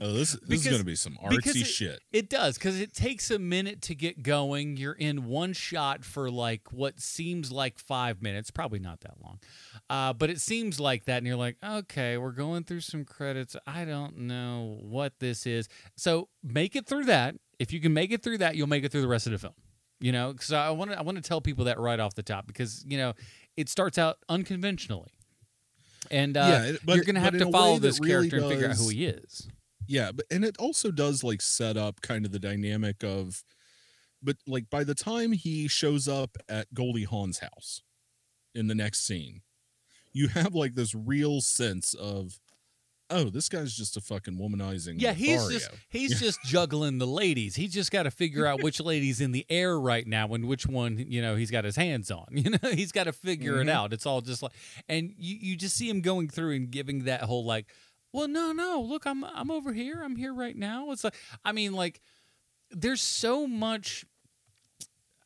oh 0.00 0.12
this, 0.12 0.38
this 0.46 0.64
is 0.64 0.72
gonna 0.72 0.84
be 0.84 0.94
some 0.94 1.18
because 1.28 1.54
artsy 1.54 1.62
it- 1.62 1.66
shit 1.66 2.00
It 2.12 2.28
does 2.30 2.56
because 2.56 2.80
it 2.80 2.94
takes 2.94 3.30
a 3.30 3.38
minute 3.38 3.82
to 3.82 3.94
get 3.94 4.22
going. 4.22 4.76
You're 4.76 4.92
in 4.92 5.24
one 5.24 5.52
shot 5.52 6.04
for 6.04 6.30
like 6.30 6.72
what 6.72 7.00
seems 7.00 7.50
like 7.50 7.78
five 7.78 8.22
minutes, 8.22 8.50
probably 8.50 8.78
not 8.78 9.00
that 9.00 9.14
long, 9.22 9.40
uh, 9.90 10.12
but 10.12 10.30
it 10.30 10.40
seems 10.40 10.78
like 10.78 11.06
that. 11.06 11.18
And 11.18 11.26
you're 11.26 11.36
like, 11.36 11.56
okay, 11.64 12.16
we're 12.18 12.30
going 12.32 12.64
through 12.64 12.80
some 12.80 13.04
credits. 13.04 13.56
I 13.66 13.84
don't 13.84 14.18
know 14.18 14.78
what 14.82 15.18
this 15.18 15.46
is. 15.46 15.68
So 15.96 16.28
make 16.42 16.76
it 16.76 16.86
through 16.86 17.04
that. 17.06 17.34
If 17.58 17.72
you 17.72 17.80
can 17.80 17.92
make 17.92 18.12
it 18.12 18.22
through 18.22 18.38
that, 18.38 18.54
you'll 18.56 18.68
make 18.68 18.84
it 18.84 18.92
through 18.92 19.02
the 19.02 19.08
rest 19.08 19.26
of 19.26 19.32
the 19.32 19.38
film. 19.38 19.54
You 20.00 20.12
know, 20.12 20.32
because 20.32 20.52
I 20.52 20.70
want 20.70 20.92
to 20.92 20.98
I 20.98 21.02
want 21.02 21.16
to 21.16 21.22
tell 21.22 21.40
people 21.40 21.64
that 21.64 21.78
right 21.80 21.98
off 21.98 22.14
the 22.14 22.22
top 22.22 22.46
because 22.46 22.84
you 22.86 22.96
know 22.98 23.14
it 23.56 23.68
starts 23.68 23.98
out 23.98 24.18
unconventionally. 24.28 25.10
and 26.10 26.36
uh, 26.36 26.40
Yeah, 26.70 26.76
but- 26.84 26.96
you're 26.96 27.04
gonna 27.04 27.20
have 27.20 27.36
to 27.38 27.50
follow 27.50 27.78
this 27.78 27.98
really 28.00 28.28
character 28.30 28.36
and 28.38 28.48
figure 28.48 28.68
out 28.70 28.76
who 28.76 28.88
he 28.88 29.06
is. 29.06 29.48
Yeah, 29.88 30.12
but 30.12 30.26
and 30.30 30.44
it 30.44 30.56
also 30.58 30.90
does 30.90 31.24
like 31.24 31.40
set 31.42 31.76
up 31.76 32.00
kind 32.02 32.24
of 32.26 32.30
the 32.32 32.38
dynamic 32.38 33.02
of 33.02 33.42
but 34.22 34.36
like 34.46 34.68
by 34.70 34.84
the 34.84 34.94
time 34.94 35.32
he 35.32 35.66
shows 35.68 36.06
up 36.08 36.36
at 36.48 36.72
Goldie 36.74 37.04
Hawn's 37.04 37.38
house 37.38 37.82
in 38.54 38.66
the 38.66 38.74
next 38.74 39.06
scene, 39.06 39.42
you 40.12 40.28
have 40.28 40.54
like 40.54 40.74
this 40.74 40.94
real 40.94 41.40
sense 41.40 41.94
of 41.94 42.38
oh, 43.10 43.24
this 43.30 43.48
guy's 43.48 43.74
just 43.74 43.96
a 43.96 44.00
fucking 44.00 44.38
womanizing. 44.38 44.94
Yeah, 44.98 45.12
he's 45.12 45.40
Lothario. 45.40 45.58
just 45.58 45.70
he's 45.88 46.20
just 46.20 46.42
juggling 46.44 46.98
the 46.98 47.06
ladies. 47.06 47.56
He's 47.56 47.72
just 47.72 47.90
got 47.90 48.02
to 48.04 48.10
figure 48.10 48.46
out 48.46 48.62
which 48.62 48.80
lady's 48.80 49.20
in 49.20 49.32
the 49.32 49.46
air 49.48 49.78
right 49.78 50.06
now 50.06 50.28
and 50.34 50.46
which 50.46 50.66
one 50.66 50.98
you 50.98 51.22
know 51.22 51.36
he's 51.36 51.50
got 51.50 51.64
his 51.64 51.76
hands 51.76 52.10
on. 52.10 52.26
You 52.32 52.50
know, 52.50 52.70
he's 52.70 52.92
got 52.92 53.04
to 53.04 53.12
figure 53.12 53.60
it 53.60 53.66
Mhm. 53.66 53.70
out. 53.70 53.92
It's 53.92 54.06
all 54.06 54.20
just 54.20 54.42
like, 54.42 54.52
and 54.88 55.12
you 55.18 55.36
you 55.40 55.56
just 55.56 55.76
see 55.76 55.88
him 55.88 56.00
going 56.00 56.28
through 56.28 56.54
and 56.56 56.70
giving 56.70 57.04
that 57.04 57.22
whole 57.22 57.44
like, 57.44 57.66
well, 58.12 58.28
no, 58.28 58.52
no, 58.52 58.80
look, 58.86 59.06
I'm 59.06 59.24
I'm 59.24 59.50
over 59.50 59.72
here. 59.72 60.02
I'm 60.02 60.16
here 60.16 60.32
right 60.34 60.56
now. 60.56 60.90
It's 60.92 61.04
like, 61.04 61.14
I 61.44 61.52
mean, 61.52 61.72
like, 61.72 62.00
there's 62.70 63.00
so 63.02 63.46
much. 63.46 64.04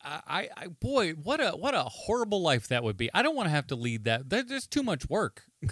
I, 0.05 0.21
I, 0.27 0.49
I 0.63 0.67
boy, 0.67 1.11
what 1.13 1.39
a 1.39 1.51
what 1.51 1.73
a 1.75 1.83
horrible 1.83 2.41
life 2.41 2.67
that 2.69 2.83
would 2.83 2.97
be. 2.97 3.09
I 3.13 3.21
don't 3.21 3.35
want 3.35 3.45
to 3.47 3.51
have 3.51 3.67
to 3.67 3.75
lead 3.75 4.03
that. 4.05 4.29
There's 4.29 4.67
too 4.67 4.83
much 4.83 5.09
work. 5.09 5.43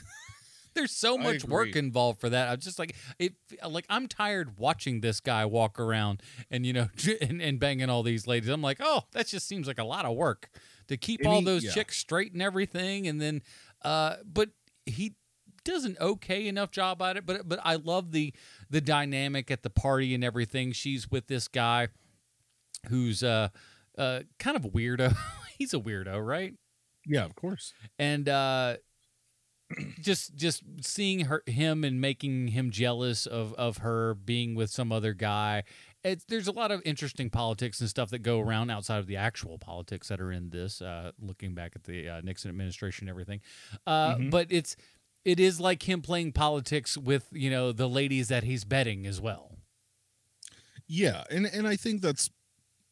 there's 0.74 0.92
so 0.92 1.18
much 1.18 1.44
work 1.46 1.76
involved 1.76 2.20
for 2.22 2.30
that. 2.30 2.50
I'm 2.50 2.60
just 2.60 2.80
like 2.80 2.96
it. 3.20 3.34
Like 3.68 3.86
I'm 3.90 4.08
tired 4.08 4.58
watching 4.58 5.02
this 5.02 5.20
guy 5.20 5.46
walk 5.46 5.80
around 5.80 6.22
and 6.50 6.66
you 6.66 6.74
know 6.74 6.88
and, 7.22 7.42
and 7.42 7.60
banging 7.60 7.90
all 7.90 8.04
these 8.04 8.28
ladies. 8.28 8.50
I'm 8.50 8.62
like, 8.62 8.78
oh, 8.80 9.02
that 9.12 9.28
just 9.28 9.48
seems 9.48 9.68
like 9.68 9.80
a 9.80 9.84
lot 9.84 10.06
of 10.06 10.16
work 10.16 10.50
to 10.88 10.98
keep 10.98 11.20
And 11.22 11.28
all 11.30 11.40
he- 11.40 11.46
those 11.46 11.64
yeah. 11.64 11.72
chicks 11.72 11.98
straight 11.98 12.34
and 12.34 12.42
everything. 12.42 13.08
And 13.08 13.20
then, 13.22 13.42
uh, 13.84 14.18
but 14.26 14.50
he 14.86 15.16
does 15.64 15.86
an 15.86 15.96
okay 16.02 16.48
enough 16.48 16.72
job 16.72 17.02
at 17.02 17.18
it. 17.18 17.26
But 17.26 17.48
but 17.48 17.60
I 17.64 17.76
love 17.76 18.12
the 18.12 18.34
the 18.70 18.82
dynamic 18.82 19.52
at 19.52 19.64
the 19.64 19.70
party 19.70 20.16
and 20.16 20.24
everything. 20.24 20.72
She's 20.72 21.10
with 21.12 21.28
this 21.28 21.48
guy 21.48 21.90
who's 22.90 23.22
uh 23.24 23.50
uh 23.98 24.22
kind 24.40 24.58
of 24.58 24.66
a 24.66 24.70
weirdo. 24.70 25.16
He's 25.58 25.74
a 25.76 25.80
weirdo, 25.80 26.26
right? 26.26 26.54
yeah, 27.06 27.24
of 27.26 27.36
course. 27.36 27.74
and 28.00 28.28
uh 28.30 28.78
just 30.00 30.36
just 30.36 30.64
seeing 30.82 31.22
her 31.26 31.44
him 31.46 31.84
and 31.84 32.02
making 32.02 32.50
him 32.50 32.72
jealous 32.72 33.26
of 33.26 33.54
of 33.56 33.78
her 33.78 34.14
being 34.16 34.56
with 34.56 34.70
some 34.70 34.92
other 34.92 35.14
guy 35.14 35.64
it's 36.04 36.24
there's 36.26 36.48
a 36.48 36.52
lot 36.52 36.72
of 36.72 36.82
interesting 36.86 37.30
politics 37.30 37.80
and 37.80 37.90
stuff 37.90 38.10
that 38.10 38.20
go 38.20 38.40
around 38.40 38.70
outside 38.72 38.98
of 38.98 39.08
the 39.08 39.16
actual 39.18 39.58
politics 39.58 40.08
that 40.08 40.20
are 40.20 40.32
in 40.32 40.50
this 40.50 40.82
uh 40.82 41.12
looking 41.20 41.54
back 41.54 41.74
at 41.76 41.84
the 41.84 42.10
uh, 42.10 42.22
Nixon 42.22 42.50
administration 42.50 43.08
and 43.08 43.10
everything 43.14 43.42
uh 43.86 44.16
Mhm. 44.16 44.30
but 44.32 44.48
it's 44.50 44.76
it 45.24 45.40
is 45.40 45.60
like 45.60 45.88
him 45.88 46.02
playing 46.02 46.32
politics 46.32 46.98
with 46.98 47.28
you 47.32 47.50
know 47.50 47.72
the 47.72 47.88
ladies 47.90 48.28
that 48.30 48.44
he's 48.44 48.64
betting 48.66 49.06
as 49.06 49.22
well 49.22 49.58
Yeah, 50.88 51.24
and 51.30 51.46
and 51.46 51.68
I 51.68 51.76
think 51.76 52.02
that's 52.02 52.30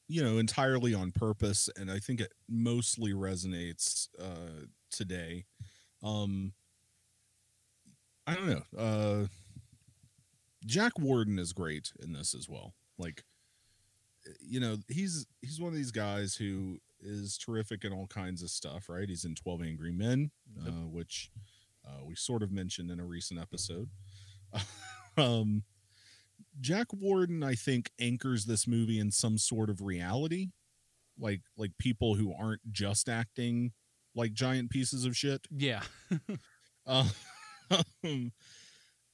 you 0.07 0.23
know 0.23 0.37
entirely 0.37 0.93
on 0.93 1.11
purpose, 1.11 1.69
and 1.77 1.91
I 1.91 1.99
think 1.99 2.21
it 2.21 2.33
mostly 2.47 3.13
resonates 3.13 4.07
uh, 4.19 4.65
today. 4.91 5.45
Um, 6.03 6.53
I 8.29 8.35
don't 8.35 8.49
know. 8.49 8.63
Uh, 8.77 9.27
Jack 10.65 10.99
Warden 10.99 11.39
is 11.39 11.53
great 11.53 11.91
in 12.01 12.13
this 12.13 12.35
as 12.35 12.47
well. 12.49 12.73
Like, 12.97 13.23
you 14.41 14.59
know, 14.59 14.77
he's 14.87 15.25
he's 15.41 15.59
one 15.59 15.69
of 15.69 15.75
these 15.75 15.91
guys 15.91 16.35
who 16.35 16.79
is 17.01 17.37
terrific 17.37 17.85
in 17.85 17.93
all 17.93 18.07
kinds 18.07 18.43
of 18.43 18.49
stuff. 18.49 18.89
Right? 18.89 19.07
He's 19.07 19.25
in 19.25 19.35
Twelve 19.35 19.61
Angry 19.61 19.91
Men, 19.91 20.31
uh, 20.65 20.87
which 20.87 21.31
uh, 21.85 22.03
we 22.05 22.15
sort 22.15 22.43
of 22.43 22.51
mentioned 22.51 22.91
in 22.91 22.99
a 22.99 23.05
recent 23.05 23.39
episode. 23.39 23.89
um, 25.17 25.63
Jack 26.59 26.87
Warden, 26.93 27.43
I 27.43 27.55
think, 27.55 27.91
anchors 27.99 28.45
this 28.45 28.67
movie 28.67 28.99
in 28.99 29.11
some 29.11 29.37
sort 29.37 29.69
of 29.69 29.81
reality, 29.81 30.49
like 31.17 31.41
like 31.57 31.71
people 31.77 32.15
who 32.15 32.33
aren't 32.33 32.61
just 32.71 33.07
acting 33.07 33.71
like 34.15 34.33
giant 34.33 34.69
pieces 34.69 35.05
of 35.05 35.15
shit. 35.15 35.47
yeah 35.55 35.81
Uh, 36.87 37.07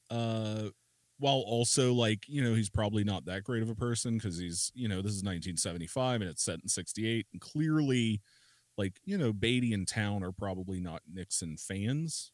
uh, 0.10 0.70
while 1.18 1.44
also 1.48 1.94
like 1.94 2.24
you 2.28 2.44
know 2.44 2.54
he's 2.54 2.70
probably 2.70 3.04
not 3.04 3.26
that 3.26 3.44
great 3.44 3.64
of 3.64 3.70
a 3.70 3.76
person 3.76 4.16
because 4.18 4.38
he's 4.38 4.72
you 4.76 4.88
know 4.88 4.98
this 4.98 5.14
is 5.14 5.24
1975 5.24 6.22
and 6.22 6.30
it's 6.30 6.44
set 6.44 6.60
in 6.62 6.68
68 6.68 7.26
and 7.32 7.42
clearly 7.42 8.22
like 8.78 9.00
you 9.06 9.18
know 9.18 9.32
Beatty 9.32 9.74
and 9.74 9.88
Towne 9.88 10.24
are 10.24 10.32
probably 10.34 10.80
not 10.80 11.02
Nixon 11.12 11.58
fans. 11.58 12.32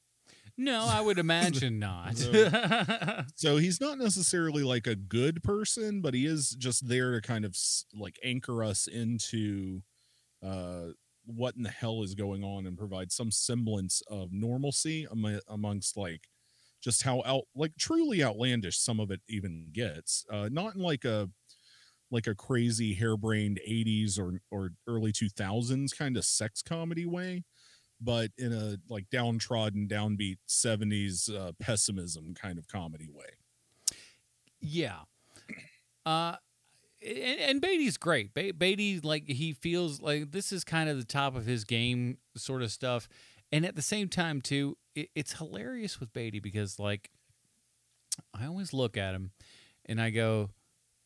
No 0.57 0.85
i 0.89 0.99
would 1.01 1.19
imagine 1.19 1.79
not. 1.79 2.15
So 3.35 3.57
he's 3.57 3.81
not 3.81 3.97
necessarily 3.97 4.63
like 4.63 4.87
a 4.87 4.95
good 4.95 5.43
person 5.43 6.01
but 6.01 6.13
he 6.13 6.25
is 6.25 6.51
just 6.51 6.87
there 6.87 7.11
to 7.11 7.21
kind 7.21 7.45
of 7.45 7.55
like 7.93 8.19
anchor 8.23 8.63
us 8.63 8.87
into 8.87 9.81
uh 10.43 10.93
what 11.35 11.55
in 11.55 11.63
the 11.63 11.69
hell 11.69 12.03
is 12.03 12.15
going 12.15 12.43
on 12.43 12.65
and 12.65 12.77
provide 12.77 13.11
some 13.11 13.31
semblance 13.31 14.01
of 14.09 14.31
normalcy 14.31 15.07
amo- 15.07 15.39
amongst 15.47 15.97
like 15.97 16.27
just 16.81 17.03
how 17.03 17.21
out 17.25 17.43
like 17.55 17.71
truly 17.77 18.23
outlandish 18.23 18.79
some 18.79 18.99
of 18.99 19.11
it 19.11 19.21
even 19.27 19.67
gets 19.71 20.25
uh 20.31 20.49
not 20.51 20.75
in 20.75 20.81
like 20.81 21.05
a 21.05 21.29
like 22.09 22.27
a 22.27 22.35
crazy 22.35 22.93
harebrained 22.93 23.59
80s 23.67 24.19
or 24.19 24.41
or 24.51 24.71
early 24.87 25.11
2000s 25.11 25.97
kind 25.97 26.17
of 26.17 26.25
sex 26.25 26.61
comedy 26.61 27.05
way 27.05 27.43
but 28.01 28.31
in 28.37 28.51
a 28.51 28.77
like 28.89 29.05
downtrodden 29.11 29.87
downbeat 29.87 30.37
70s 30.49 31.29
uh, 31.33 31.51
pessimism 31.59 32.33
kind 32.33 32.57
of 32.57 32.67
comedy 32.67 33.09
way 33.13 33.25
Yeah. 34.61 34.99
Uh 36.05 36.35
and, 37.05 37.39
and 37.39 37.61
Beatty's 37.61 37.97
great. 37.97 38.33
Ba- 38.33 38.53
Beatty 38.53 38.99
like 38.99 39.27
he 39.27 39.53
feels 39.53 40.01
like 40.01 40.31
this 40.31 40.51
is 40.51 40.63
kind 40.63 40.89
of 40.89 40.97
the 40.97 41.05
top 41.05 41.35
of 41.35 41.45
his 41.45 41.63
game 41.63 42.17
sort 42.35 42.61
of 42.61 42.71
stuff. 42.71 43.07
And 43.51 43.65
at 43.65 43.75
the 43.75 43.81
same 43.81 44.07
time 44.07 44.41
too, 44.41 44.77
it, 44.95 45.09
it's 45.15 45.33
hilarious 45.33 45.99
with 45.99 46.13
Beatty 46.13 46.39
because 46.39 46.79
like 46.79 47.09
I 48.33 48.45
always 48.45 48.73
look 48.73 48.97
at 48.97 49.15
him 49.15 49.31
and 49.85 50.01
I 50.01 50.09
go, 50.09 50.51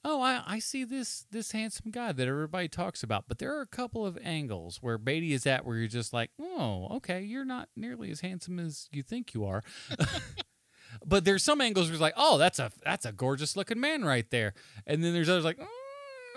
"Oh, 0.04 0.22
I, 0.22 0.44
I 0.46 0.60
see 0.60 0.84
this 0.84 1.26
this 1.32 1.52
handsome 1.52 1.92
guy 1.92 2.12
that 2.12 2.28
everybody 2.28 2.68
talks 2.68 3.04
about." 3.04 3.26
But 3.28 3.40
there 3.40 3.56
are 3.58 3.62
a 3.62 3.68
couple 3.68 4.06
of 4.06 4.18
angles 4.22 4.78
where 4.82 4.98
Beatty 4.98 5.34
is 5.34 5.46
at 5.46 5.66
where 5.66 5.78
you're 5.78 5.88
just 5.88 6.14
like, 6.14 6.32
"Oh, 6.40 6.88
okay, 6.98 7.22
you're 7.22 7.46
not 7.46 7.70
nearly 7.76 8.12
as 8.12 8.22
handsome 8.22 8.60
as 8.60 8.90
you 8.92 9.02
think 9.04 9.34
you 9.34 9.46
are." 9.46 9.64
but 11.06 11.26
there's 11.26 11.44
some 11.44 11.62
angles 11.62 11.88
where 11.88 11.94
it's 11.94 12.02
like, 12.02 12.14
"Oh, 12.18 12.38
that's 12.38 12.60
a 12.60 12.72
that's 12.84 13.06
a 13.06 13.12
gorgeous 13.12 13.56
looking 13.56 13.80
man 13.80 14.04
right 14.04 14.30
there," 14.30 14.54
and 14.86 15.04
then 15.04 15.14
there's 15.14 15.30
others 15.30 15.46
like. 15.46 15.58
Well, 15.58 15.70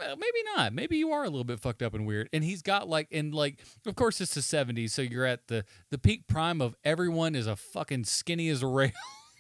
maybe 0.01 0.39
not. 0.57 0.73
Maybe 0.73 0.97
you 0.97 1.11
are 1.13 1.23
a 1.25 1.29
little 1.29 1.45
bit 1.45 1.61
fucked 1.61 1.83
up 1.83 1.95
and 1.95 2.07
weird. 2.07 2.29
And 2.33 2.43
he's 2.45 2.63
got 2.63 2.89
like, 2.89 3.09
and 3.13 3.35
like, 3.35 3.61
of 3.87 3.95
course, 3.97 4.21
it's 4.21 4.35
the 4.35 4.41
'70s, 4.41 4.91
so 4.91 5.03
you're 5.03 5.25
at 5.27 5.49
the 5.49 5.65
the 5.91 5.99
peak 5.99 6.27
prime 6.27 6.61
of 6.61 6.75
everyone 6.85 7.35
is 7.35 7.47
a 7.47 7.57
fucking 7.57 8.05
skinny 8.05 8.49
as 8.49 8.63
a 8.63 8.67
rail. 8.67 8.91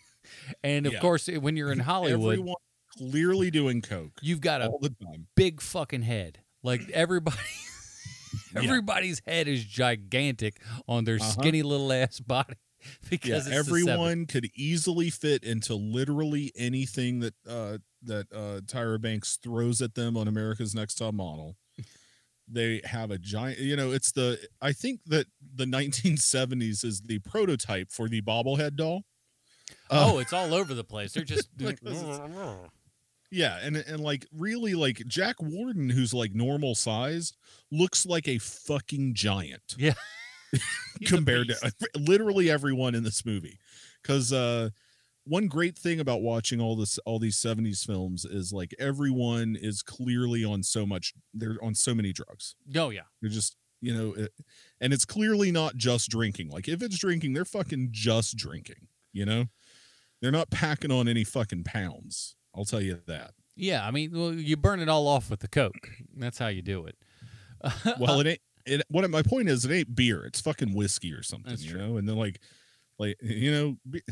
and 0.62 0.86
of 0.86 0.92
Yeah. 0.94 1.00
course, 1.00 1.28
when 1.28 1.56
you're 1.56 1.72
in 1.72 1.78
Hollywood, 1.90 2.32
everyone 2.34 2.54
clearly 2.96 3.50
doing 3.50 3.80
coke 3.82 4.12
you've 4.22 4.40
got 4.40 4.60
a 4.62 4.66
all 4.68 4.78
the 4.80 4.88
time 5.02 5.26
big 5.36 5.60
fucking 5.60 6.02
head. 6.02 6.40
Like 6.62 6.88
everybody, 6.90 7.36
Yeah. 8.54 8.62
everybody's 8.62 9.22
head 9.26 9.46
is 9.46 9.64
gigantic 9.64 10.60
on 10.88 11.04
their 11.04 11.16
Uh-huh. 11.16 11.30
skinny 11.30 11.62
little 11.62 11.92
ass 11.92 12.18
body 12.20 12.54
yeah 12.54 12.67
because 13.10 13.46
the 13.46 13.54
everyone 13.54 14.26
could 14.26 14.50
easily 14.54 15.10
fit 15.10 15.44
into 15.44 15.74
literally 15.74 16.52
anything 16.56 17.20
that 17.20 17.34
uh 17.48 17.78
that 18.02 18.26
uh 18.32 18.60
tyra 18.66 19.00
banks 19.00 19.38
throws 19.42 19.82
at 19.82 19.94
them 19.94 20.16
on 20.16 20.28
america's 20.28 20.74
next 20.74 20.96
top 20.96 21.14
model 21.14 21.56
they 22.50 22.80
have 22.84 23.10
a 23.10 23.18
giant 23.18 23.58
you 23.58 23.76
know 23.76 23.92
it's 23.92 24.12
the 24.12 24.38
i 24.62 24.72
think 24.72 25.00
that 25.06 25.26
the 25.54 25.64
1970s 25.64 26.84
is 26.84 27.02
the 27.02 27.18
prototype 27.20 27.90
for 27.90 28.08
the 28.08 28.22
bobblehead 28.22 28.76
doll 28.76 29.04
70s. 29.90 30.12
oh, 30.14 30.18
it's 30.18 30.32
all 30.32 30.54
over 30.54 30.72
the 30.74 30.84
place. 30.84 31.12
They're 31.12 31.24
just 31.24 31.48
Like, 31.60 31.78
yeah 33.30 33.58
and 33.62 33.76
and 33.76 34.00
like 34.00 34.26
really 34.32 34.74
like 34.74 35.02
jack 35.06 35.36
warden 35.40 35.90
who's 35.90 36.14
like 36.14 36.34
normal 36.34 36.74
sized 36.74 37.36
looks 37.70 38.06
like 38.06 38.26
a 38.26 38.38
fucking 38.38 39.12
giant 39.12 39.74
yeah. 39.76 39.92
Compared 41.06 41.48
to 41.48 41.72
literally 41.96 42.50
everyone 42.50 42.94
in 42.94 43.04
this 43.04 43.24
movie. 43.24 43.58
Because 44.02 44.32
uh 44.32 44.70
one 45.24 45.46
great 45.46 45.76
thing 45.76 46.00
about 46.00 46.22
watching 46.22 46.60
all 46.60 46.74
this 46.74 46.98
all 46.98 47.18
these 47.18 47.36
70s 47.36 47.84
films 47.84 48.24
is 48.24 48.52
like 48.52 48.74
everyone 48.78 49.56
is 49.60 49.82
clearly 49.82 50.42
on 50.42 50.62
so 50.62 50.86
much 50.86 51.12
they're 51.34 51.58
on 51.62 51.74
so 51.74 51.94
many 51.94 52.12
drugs. 52.12 52.54
Oh 52.74 52.90
yeah. 52.90 53.02
they're 53.20 53.30
just 53.30 53.56
you 53.80 53.94
know 53.94 54.14
it, 54.14 54.32
and 54.80 54.92
it's 54.92 55.04
clearly 55.04 55.52
not 55.52 55.76
just 55.76 56.08
drinking. 56.10 56.48
Like 56.48 56.66
if 56.68 56.82
it's 56.82 56.98
drinking 56.98 57.34
they're 57.34 57.44
fucking 57.44 57.88
just 57.92 58.36
drinking 58.36 58.88
you 59.12 59.24
know? 59.26 59.46
They're 60.20 60.32
not 60.32 60.50
packing 60.50 60.90
on 60.90 61.08
any 61.08 61.24
fucking 61.24 61.64
pounds. 61.64 62.34
I'll 62.54 62.64
tell 62.64 62.80
you 62.80 63.00
that. 63.06 63.32
Yeah, 63.54 63.86
I 63.86 63.90
mean, 63.90 64.10
well, 64.12 64.32
you 64.32 64.56
burn 64.56 64.80
it 64.80 64.88
all 64.88 65.06
off 65.06 65.30
with 65.30 65.40
the 65.40 65.48
coke. 65.48 65.90
That's 66.16 66.38
how 66.38 66.48
you 66.48 66.62
do 66.62 66.86
it. 66.86 66.96
well 67.98 68.20
it 68.20 68.26
ain't 68.28 68.40
it 68.68 68.82
what 68.88 69.08
my 69.10 69.22
point 69.22 69.48
is 69.48 69.64
it 69.64 69.72
ain't 69.72 69.94
beer 69.94 70.24
it's 70.24 70.40
fucking 70.40 70.74
whiskey 70.74 71.12
or 71.12 71.22
something 71.22 71.50
That's 71.50 71.64
you 71.64 71.72
true. 71.72 71.80
know 71.80 71.96
and 71.96 72.08
then 72.08 72.16
like 72.16 72.40
like 72.98 73.16
you 73.22 73.50
know, 73.52 73.76
be, 73.88 74.02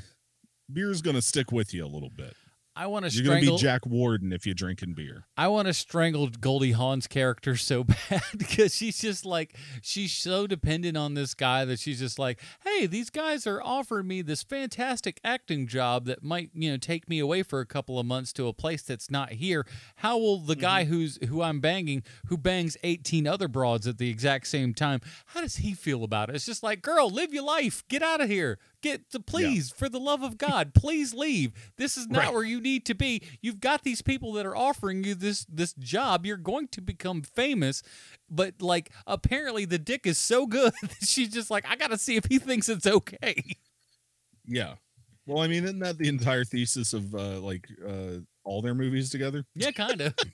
beer's 0.73 1.03
gonna 1.03 1.23
stick 1.23 1.53
with 1.53 1.75
you 1.75 1.85
a 1.85 1.88
little 1.88 2.11
bit. 2.11 2.35
I 2.77 2.89
want 2.89 3.07
to 3.07 3.11
You're 3.11 3.25
gonna 3.25 3.41
be 3.41 3.57
Jack 3.57 3.87
Warden 3.87 4.35
if 4.35 4.45
you're 4.45 4.55
drinking 4.55 4.93
beer. 4.93 5.25
I 5.35 5.49
want 5.49 5.67
to 5.67 5.73
strangle 5.73 6.29
Goldie 6.29 6.73
Hawn's 6.73 7.07
character 7.07 7.57
so 7.57 7.85
bad 8.11 8.23
because 8.37 8.75
she's 8.75 9.01
just 9.01 9.25
like 9.25 9.57
she's 9.81 10.12
so 10.12 10.47
dependent 10.47 10.95
on 10.95 11.15
this 11.15 11.33
guy 11.33 11.65
that 11.65 11.79
she's 11.79 11.99
just 11.99 12.19
like, 12.19 12.39
hey, 12.65 12.85
these 12.85 13.09
guys 13.09 13.47
are 13.47 13.62
offering 13.62 14.07
me 14.07 14.21
this 14.21 14.43
fantastic 14.43 15.19
acting 15.25 15.67
job 15.67 16.05
that 16.05 16.23
might 16.23 16.51
you 16.53 16.71
know 16.71 16.77
take 16.77 17.09
me 17.09 17.19
away 17.19 17.43
for 17.43 17.61
a 17.61 17.67
couple 17.67 17.99
of 17.99 18.05
months 18.05 18.31
to 18.35 18.47
a 18.47 18.53
place 18.53 18.83
that's 18.83 19.11
not 19.11 19.33
here. 19.33 19.67
How 19.97 20.19
will 20.19 20.39
the 20.39 20.57
guy 20.57 20.85
mm-hmm. 20.85 20.93
who's 20.93 21.19
who 21.29 21.41
I'm 21.41 21.61
banging, 21.61 22.03
who 22.27 22.37
bangs 22.37 22.77
18 22.85 23.27
other 23.27 23.49
broads 23.49 23.87
at 23.87 23.97
the 23.97 24.11
exact 24.11 24.49
same 24.49 24.75
time, 24.75 25.01
how 25.27 25.41
does 25.41 25.57
he 25.57 25.73
feel 25.73 26.05
about 26.05 26.29
it? 26.29 26.35
It's 26.35 26.45
just 26.45 26.62
like, 26.62 26.83
girl, 26.83 27.09
live 27.09 27.33
your 27.33 27.45
life, 27.45 27.85
get 27.89 28.03
out 28.03 28.21
of 28.21 28.29
here. 28.29 28.59
Get 28.87 29.11
to 29.11 29.20
please, 29.20 29.70
for 29.70 29.88
the 29.88 29.99
love 29.99 30.22
of 30.22 30.38
God, 30.38 30.72
please 30.75 31.12
leave. 31.12 31.53
This 31.77 31.96
is 31.96 32.07
not 32.09 32.25
Right. 32.27 32.33
where 32.33 32.44
you 32.44 32.61
need 32.61 32.87
to 32.87 32.94
be. 32.94 33.20
You've 33.40 33.59
got 33.61 33.83
these 33.83 34.01
people 34.01 34.33
that 34.35 34.46
are 34.46 34.57
offering 34.57 35.03
you 35.03 35.14
this 35.16 35.44
this 35.49 35.72
job. 35.75 36.25
You're 36.25 36.37
going 36.37 36.68
to 36.68 36.81
become 36.81 37.22
famous, 37.22 37.83
but 38.31 38.62
like 38.62 38.90
apparently 39.07 39.64
the 39.64 39.79
dick 39.79 40.07
is 40.07 40.18
so 40.18 40.46
good 40.46 40.72
that 40.83 40.96
she's 41.07 41.31
just 41.31 41.51
like, 41.51 41.64
I 41.68 41.75
gotta 41.77 41.99
see 41.99 42.14
if 42.16 42.27
he 42.27 42.38
thinks 42.38 42.68
it's 42.68 42.87
okay. 42.87 43.42
Yeah. 44.46 44.75
Well, 45.27 45.42
I 45.42 45.49
mean, 45.49 45.64
isn't 45.64 45.81
that 45.81 45.99
the 45.99 46.07
entire 46.09 46.44
thesis 46.44 46.92
of 46.92 47.12
uh 47.14 47.40
like 47.40 47.68
uh 47.85 48.18
all 48.44 48.62
their 48.62 48.75
movies 48.75 49.11
together? 49.11 49.44
Yeah, 49.57 49.72
kind 49.72 50.01
of. 50.01 50.14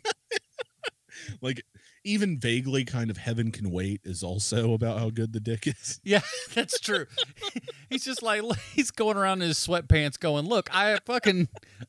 Like 1.41 1.63
even 2.05 2.39
vaguely 2.39 2.85
kind 2.85 3.11
of 3.11 3.17
Heaven 3.17 3.51
Can 3.51 3.71
Wait 3.71 4.01
is 4.05 4.23
also 4.23 4.73
about 4.75 4.99
how 4.99 5.11
good 5.11 5.33
the 5.33 5.41
dick 5.41 5.67
is. 5.67 6.01
yeah, 6.05 6.21
that's 6.55 6.79
true. 6.81 7.07
he's 7.91 8.05
just 8.05 8.23
like 8.23 8.43
he's 8.73 8.91
going 8.91 9.17
around 9.17 9.43
in 9.43 9.49
his 9.49 9.59
sweatpants, 9.59 10.19
going, 10.19 10.47
"Look, 10.47 10.69
I 10.75 10.99
fucking 11.05 11.49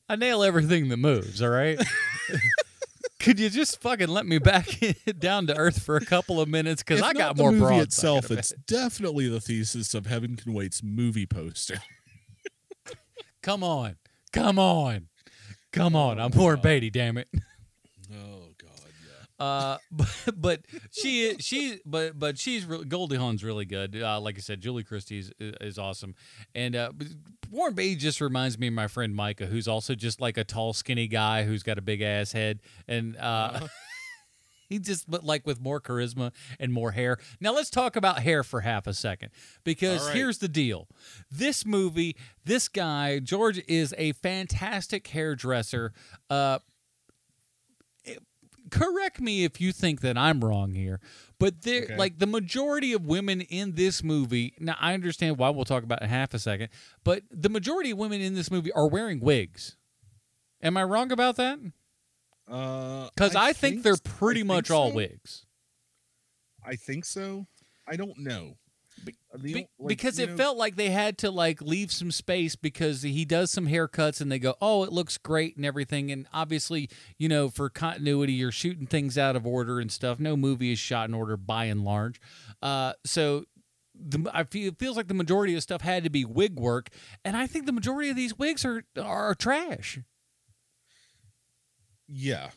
I 0.10 0.15
nail 0.15 0.43
everything 0.43 0.89
that 0.89 0.97
moves. 0.97 1.41
All 1.41 1.49
right." 1.49 1.80
Could 3.19 3.39
you 3.39 3.49
just 3.49 3.82
fucking 3.82 4.10
let 4.10 4.26
me 4.26 4.38
back 4.38 4.67
down 5.17 5.47
to 5.47 5.56
earth 5.56 5.82
for 5.82 5.95
a 5.95 6.04
couple 6.04 6.41
of 6.41 6.49
minutes? 6.49 6.84
Because 6.84 7.02
I 7.02 7.13
got 7.13 7.38
the 7.38 7.43
more 7.43 7.54
movie 7.54 7.78
itself. 7.78 8.30
It's 8.30 8.54
definitely 8.67 9.30
the 9.30 9.39
thesis 9.39 9.93
of 9.93 10.08
Heaven 10.08 10.36
Can 10.36 10.54
Wait's 10.54 10.84
movie 10.84 11.26
poster. 11.26 11.78
Come 13.41 13.63
on, 13.63 13.95
come 14.34 14.60
on, 14.60 15.08
come 15.71 15.95
on! 15.95 16.19
I'm 16.19 16.32
Warren 16.32 16.60
oh, 16.60 16.63
Beatty, 16.63 16.89
damn 16.89 17.17
it. 17.17 17.30
Uh, 19.43 19.77
but, 19.91 20.08
but 20.38 20.62
she 20.91 21.25
is 21.25 21.43
she 21.43 21.79
but 21.86 22.17
but 22.17 22.39
she's 22.39 22.65
really, 22.65 22.86
Goldie 22.86 23.17
Hawn's 23.17 23.43
really 23.43 23.65
good. 23.65 24.01
Uh, 24.01 24.19
like 24.19 24.38
I 24.38 24.39
said, 24.39 24.62
Julie 24.62 24.84
Christie 24.84 25.19
is, 25.19 25.32
is 25.39 25.77
awesome, 25.77 26.15
and 26.56 26.75
uh, 26.75 26.91
Warren 27.51 27.73
Beatty 27.73 27.95
just 27.95 28.21
reminds 28.21 28.58
me 28.58 28.67
of 28.67 28.73
my 28.73 28.88
friend 28.88 29.13
Micah, 29.13 29.47
who's 29.47 29.67
also 29.67 29.95
just 29.95 30.21
like 30.21 30.38
a 30.38 30.45
tall, 30.45 30.71
skinny 30.71 31.08
guy 31.08 31.43
who's 31.43 31.62
got 31.62 31.77
a 31.77 31.82
big 31.82 32.01
ass 32.01 32.32
head, 32.32 32.62
and 32.88 33.17
uh, 33.17 33.67
he 34.69 34.79
just 34.79 35.12
but 35.12 35.25
like 35.25 35.45
with 35.45 35.60
more 35.60 35.82
charisma 35.82 36.32
and 36.58 36.71
more 36.71 36.91
hair. 36.91 37.17
Now 37.41 37.53
let's 37.53 37.69
talk 37.69 37.97
about 37.97 38.19
hair 38.19 38.43
for 38.43 38.62
half 38.62 38.88
a 38.88 38.93
second 38.93 39.32
because 39.65 40.08
right. 40.08 40.15
here's 40.15 40.38
the 40.38 40.47
deal: 40.47 40.88
this 41.29 41.65
movie, 41.65 42.15
this 42.45 42.69
guy 42.69 43.19
George 43.19 43.62
is 43.67 43.93
a 43.97 44.13
fantastic 44.13 45.06
hairdresser. 45.08 45.91
Uh, 46.29 46.60
correct 48.71 49.19
me 49.21 49.43
if 49.43 49.60
you 49.62 49.71
think 49.71 50.02
that 50.02 50.17
I'm 50.17 50.43
wrong 50.43 50.73
here, 50.73 50.99
but 51.39 51.62
there, 51.62 51.84
Okay. 51.84 51.97
like 51.97 52.19
the 52.19 52.28
majority 52.28 52.93
of 52.93 53.06
women 53.06 53.41
in 53.41 53.73
this 53.76 54.04
movie. 54.04 54.54
Now 54.60 54.76
I 54.80 54.93
understand 54.93 55.38
why 55.38 55.49
we'll 55.49 55.65
talk 55.65 55.84
about 55.84 56.02
it 56.02 56.06
in 56.06 56.10
half 56.10 56.34
a 56.34 56.39
second, 56.39 56.69
but 57.04 57.23
the 57.32 57.49
majority 57.49 57.91
of 57.91 57.97
women 57.97 58.21
in 58.21 58.34
this 58.36 58.49
movie 58.52 58.71
are 58.71 58.88
wearing 58.88 59.19
wigs. 59.19 59.76
Am 60.62 60.78
I 60.78 60.84
wrong 60.84 61.12
about 61.12 61.36
that? 61.38 61.60
Uh, 62.47 63.10
Because 63.15 63.36
I, 63.36 63.54
think, 63.54 63.84
they're 63.84 63.95
pretty 64.04 64.41
think 64.41 64.47
much 64.47 64.71
all 64.71 64.91
wigs. 64.91 65.45
I 66.65 66.76
think 66.76 67.06
so. 67.06 67.47
I 67.88 67.95
don't 67.97 68.17
know. 68.17 68.58
The 69.06 69.54
Be- 69.54 69.68
like, 69.80 69.88
because 69.88 70.20
it 70.20 70.30
know, 70.32 70.38
felt 70.38 70.58
like 70.58 70.76
they 70.76 70.89
had 70.89 71.18
to 71.20 71.32
like 71.32 71.62
leave 71.62 71.92
some 71.92 72.12
space 72.12 72.56
because 72.56 73.02
he 73.02 73.26
does 73.26 73.52
some 73.52 73.68
haircuts 73.68 74.22
and 74.22 74.32
they 74.32 74.39
go, 74.39 74.56
oh, 74.62 74.84
it 74.84 74.92
looks 74.92 75.18
great 75.18 75.56
and 75.56 75.66
everything. 75.66 76.12
And 76.12 76.28
obviously, 76.34 76.89
you 77.18 77.28
know, 77.28 77.50
for 77.50 77.70
continuity, 77.70 78.34
you're 78.34 78.52
shooting 78.52 78.86
things 78.86 79.18
out 79.18 79.36
of 79.36 79.48
order 79.48 79.80
and 79.80 79.92
stuff. 79.92 80.20
No 80.20 80.38
movie 80.38 80.72
is 80.72 80.80
shot 80.80 81.10
in 81.10 81.16
order 81.16 81.36
by 81.38 81.66
and 81.66 81.84
large. 81.84 82.20
Uh, 82.62 82.94
so. 83.06 83.46
The, 83.96 84.28
I 84.34 84.44
feel 84.46 84.70
it 84.70 84.80
feels 84.80 84.98
like 84.98 85.08
the 85.08 85.13
majority 85.13 85.56
of 85.56 85.62
stuff 85.62 85.82
had 85.82 86.04
to 86.04 86.10
be 86.10 86.26
wig 86.26 86.60
work, 86.60 86.89
and 87.24 87.38
I 87.38 87.46
think 87.46 87.68
the 87.68 87.72
majority 87.72 88.10
of 88.10 88.16
these 88.16 88.36
wigs 88.36 88.66
are 88.66 88.84
are 89.00 89.36
trash. 89.36 90.00
Yeah. 92.08 92.50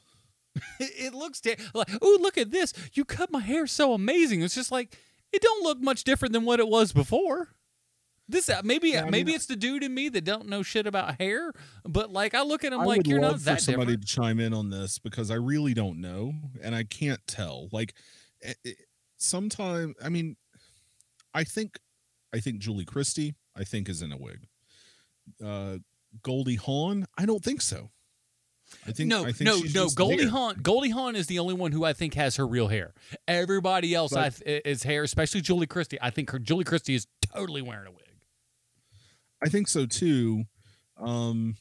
It, 0.80 1.12
looks 1.12 1.42
da- 1.42 1.56
like, 1.74 1.90
oh, 2.00 2.18
look 2.22 2.38
at 2.38 2.50
this! 2.50 2.72
You 2.94 3.04
cut 3.04 3.30
my 3.30 3.40
hair 3.40 3.66
so 3.66 3.92
amazing. 3.92 4.40
It's 4.40 4.54
just 4.54 4.72
like 4.72 4.98
it 5.36 5.42
don't 5.42 5.62
look 5.62 5.80
much 5.80 6.04
different 6.04 6.32
than 6.32 6.44
what 6.44 6.60
it 6.60 6.68
was 6.68 6.92
before. 6.92 7.50
This 8.28 8.48
uh, 8.48 8.60
maybe 8.64 8.90
Yeah, 8.90 9.04
I 9.04 9.10
maybe 9.10 9.26
mean, 9.26 9.36
it's 9.36 9.46
the 9.46 9.54
dude 9.54 9.84
in 9.84 9.94
me 9.94 10.08
that 10.08 10.24
don't 10.24 10.48
know 10.48 10.62
shit 10.64 10.86
about 10.86 11.20
hair, 11.20 11.52
but 11.84 12.10
like 12.12 12.34
I 12.34 12.42
look 12.42 12.64
at 12.64 12.72
him 12.72 12.80
I 12.80 12.84
like 12.84 13.06
you're 13.06 13.20
not 13.20 13.38
for 13.38 13.44
that 13.44 13.60
somebody 13.60 13.92
different. 13.92 14.08
to 14.08 14.14
chime 14.14 14.40
in 14.40 14.52
on 14.52 14.70
this 14.70 14.98
because 14.98 15.30
I 15.30 15.36
really 15.36 15.74
don't 15.74 16.00
know 16.00 16.32
and 16.60 16.74
I 16.74 16.82
can't 16.82 17.20
tell. 17.28 17.68
Like, 17.70 17.94
sometimes 19.16 19.94
I 20.02 20.08
mean, 20.08 20.36
I 21.34 21.44
think, 21.44 21.78
I 22.34 22.40
think 22.40 22.58
Julie 22.58 22.84
Christie, 22.84 23.34
I 23.56 23.62
think 23.62 23.88
is 23.88 24.02
in 24.02 24.10
a 24.10 24.16
wig. 24.16 24.48
Uh, 25.44 25.78
Goldie 26.22 26.56
Hawn, 26.56 27.06
I 27.16 27.26
don't 27.26 27.44
think 27.44 27.60
so. 27.60 27.90
I 28.86 28.92
think 28.92 29.08
no, 29.08 29.22
I 29.24 29.32
think 29.32 29.42
no, 29.42 29.58
she's 29.60 29.74
no. 29.74 29.88
Goldie. 29.88 30.26
Hawn, 30.26 30.56
Goldie 30.62 30.90
Hawn 30.90 31.16
is 31.16 31.26
the 31.26 31.38
only 31.38 31.54
one 31.54 31.72
who 31.72 31.84
I 31.84 31.92
think 31.92 32.14
has 32.14 32.36
her 32.36 32.46
real 32.46 32.68
hair. 32.68 32.94
Everybody 33.28 33.94
else, 33.94 34.12
I 34.12 34.30
th- 34.30 34.62
is 34.64 34.82
hair, 34.82 35.02
especially 35.02 35.40
Julie 35.40 35.66
Christie. 35.66 35.98
I 36.00 36.10
think 36.10 36.30
her 36.30 36.38
Julie 36.38 36.64
Christie 36.64 36.94
is 36.94 37.06
totally 37.34 37.62
wearing 37.62 37.86
a 37.88 37.90
wig. 37.90 38.00
I 39.42 39.48
think 39.48 39.68
so 39.68 39.86
too. 39.86 40.44
Um, 40.98 41.56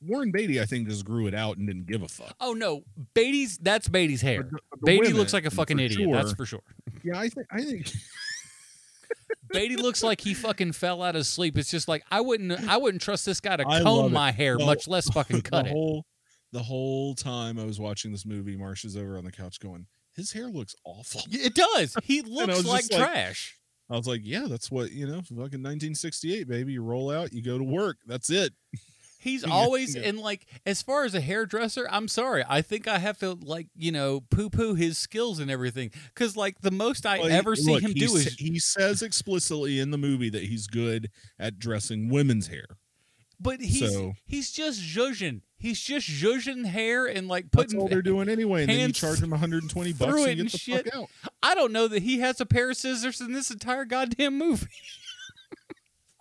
Warren 0.00 0.30
Beatty, 0.30 0.60
I 0.60 0.64
think, 0.64 0.88
just 0.88 1.04
grew 1.04 1.26
it 1.26 1.34
out 1.34 1.56
and 1.56 1.66
didn't 1.66 1.86
give 1.86 2.02
a 2.02 2.08
fuck. 2.08 2.34
Oh 2.40 2.52
no, 2.52 2.82
Beatty's 3.14 3.58
that's 3.58 3.88
Beatty's 3.88 4.20
hair. 4.22 4.42
But 4.42 4.50
the- 4.52 4.58
but 4.70 4.80
the 4.80 4.98
Beatty 5.00 5.12
looks 5.12 5.32
like 5.32 5.44
a 5.46 5.50
fucking 5.50 5.78
idiot. 5.78 6.08
That's 6.12 6.32
for 6.34 6.46
sure. 6.46 6.60
Yeah, 7.02 7.18
I 7.18 7.28
think 7.28 7.46
I 7.50 7.62
think 7.62 7.90
Beatty 9.52 9.76
looks 9.76 10.02
like 10.02 10.20
he 10.20 10.34
fucking 10.34 10.72
fell 10.72 11.02
out 11.02 11.16
of 11.16 11.26
sleep. 11.26 11.56
It's 11.58 11.70
just 11.70 11.88
like 11.88 12.04
I 12.10 12.20
wouldn't 12.20 12.52
I 12.68 12.76
wouldn't 12.76 13.02
trust 13.02 13.24
this 13.26 13.40
guy 13.40 13.56
to 13.56 13.64
comb 13.64 14.12
my 14.12 14.30
hair, 14.32 14.56
Well, 14.58 14.66
much 14.66 14.86
less 14.88 15.08
fucking 15.12 15.42
cut 15.42 15.64
the 15.66 15.70
it. 15.74 16.04
the 16.52 16.62
whole 16.62 17.14
time 17.14 17.58
I 17.58 17.64
was 17.64 17.78
watching 17.80 18.12
this 18.12 18.24
movie, 18.26 18.56
Marsha's 18.56 18.96
over 18.96 19.18
on 19.18 19.24
the 19.24 19.32
couch 19.32 19.60
going, 19.60 19.86
"His 20.14 20.32
hair 20.32 20.46
looks 20.48 20.74
awful." 20.84 21.22
It 21.30 21.54
does. 21.54 21.96
He 22.04 22.20
looks 22.22 22.64
like- 22.64 22.88
trash. 22.88 23.54
I 23.90 23.96
was 23.96 24.06
like, 24.06 24.20
"Yeah, 24.22 24.44
that's 24.48 24.70
what 24.70 24.92
you 24.92 25.06
know, 25.06 25.22
fucking 25.22 25.38
1968, 25.62 26.46
baby. 26.46 26.74
You 26.74 26.82
roll 26.82 27.10
out, 27.10 27.32
you 27.32 27.42
go 27.42 27.56
to 27.56 27.64
work. 27.64 27.96
That's 28.06 28.28
it." 28.30 28.52
He's 29.28 29.44
always 29.50 29.94
yeah. 29.94 30.02
and 30.08 30.18
like 30.18 30.46
as 30.66 30.82
far 30.82 31.04
as 31.04 31.14
a 31.14 31.20
hairdresser, 31.20 31.86
I'm 31.90 32.08
sorry. 32.08 32.44
I 32.48 32.62
think 32.62 32.88
I 32.88 32.98
have 32.98 33.18
to 33.18 33.32
like 33.32 33.68
you 33.76 33.92
know 33.92 34.20
poo 34.30 34.50
poo 34.50 34.74
his 34.74 34.98
skills 34.98 35.38
and 35.38 35.50
everything 35.50 35.90
because 36.14 36.36
like 36.36 36.60
the 36.60 36.70
most 36.70 37.04
I 37.06 37.18
Well, 37.18 37.28
he- 37.28 37.34
ever 37.34 37.54
see 37.56 37.70
look, 37.72 37.82
him 37.82 37.92
do 37.92 38.16
is 38.16 38.34
he 38.34 38.58
says 38.58 39.02
explicitly 39.02 39.78
in 39.80 39.90
the 39.90 39.98
movie 39.98 40.30
that 40.30 40.44
he's 40.44 40.66
good 40.66 41.10
at 41.38 41.58
dressing 41.58 42.08
women's 42.08 42.48
hair. 42.48 42.66
but 43.40 43.60
he's 43.60 43.92
so- 43.92 44.14
he's 44.26 44.50
just 44.50 44.80
zhuzhing. 44.82 45.42
He's 45.60 45.80
just 45.80 46.08
zhuzhing 46.08 46.66
hair 46.66 47.06
and 47.06 47.26
like 47.26 47.50
putting. 47.50 47.70
That's 47.78 47.82
all 47.82 47.88
they're 47.88 48.00
doing 48.00 48.28
anyway, 48.28 48.60
and 48.62 48.70
then 48.70 48.86
you 48.88 48.92
charge 48.92 49.20
him 49.20 49.30
120 49.30 49.92
bucks 49.94 50.24
and 50.24 50.36
get 50.36 50.52
the 50.52 50.56
shit. 50.58 50.84
fuck 50.84 50.94
out. 50.94 51.08
I 51.42 51.56
don't 51.56 51.72
know 51.72 51.88
that 51.88 52.02
he 52.04 52.20
has 52.20 52.40
a 52.40 52.46
pair 52.46 52.70
of 52.70 52.76
scissors 52.76 53.20
in 53.20 53.32
this 53.32 53.50
entire 53.50 53.84
goddamn 53.84 54.38
movie. 54.38 54.68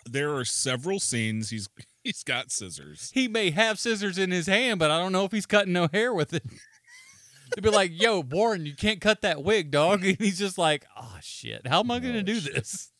There 0.10 0.34
are 0.36 0.46
several 0.46 1.00
scenes 1.00 1.50
he's 1.50 1.68
he's 2.08 2.24
got 2.24 2.52
scissors. 2.52 3.12
He 3.14 3.28
may 3.28 3.52
have 3.52 3.78
scissors 3.80 4.18
in 4.18 4.32
his 4.32 4.48
hand, 4.48 4.80
but 4.80 4.90
I 4.92 4.98
don't 5.00 5.12
know 5.12 5.26
if 5.26 5.32
he's 5.32 5.46
cutting 5.46 5.74
no 5.74 5.88
hair 5.92 6.14
with 6.14 6.34
it. 6.34 6.44
They'd 7.56 7.62
be 7.64 7.70
like, 7.70 7.92
"Yo, 7.94 8.22
Warren, 8.22 8.66
you 8.66 8.76
can't 8.76 9.00
cut 9.00 9.22
that 9.22 9.44
wig, 9.44 9.72
dog." 9.72 10.04
And 10.06 10.18
he's 10.18 10.40
just 10.40 10.58
like, 10.58 10.86
"Oh 10.98 11.18
shit, 11.22 11.66
how 11.68 11.80
am 11.82 11.92
I 11.92 12.00
going 12.00 12.14
to 12.14 12.20
Oh, 12.20 12.24
do 12.24 12.40
shit. 12.40 12.56
this?" 12.56 12.92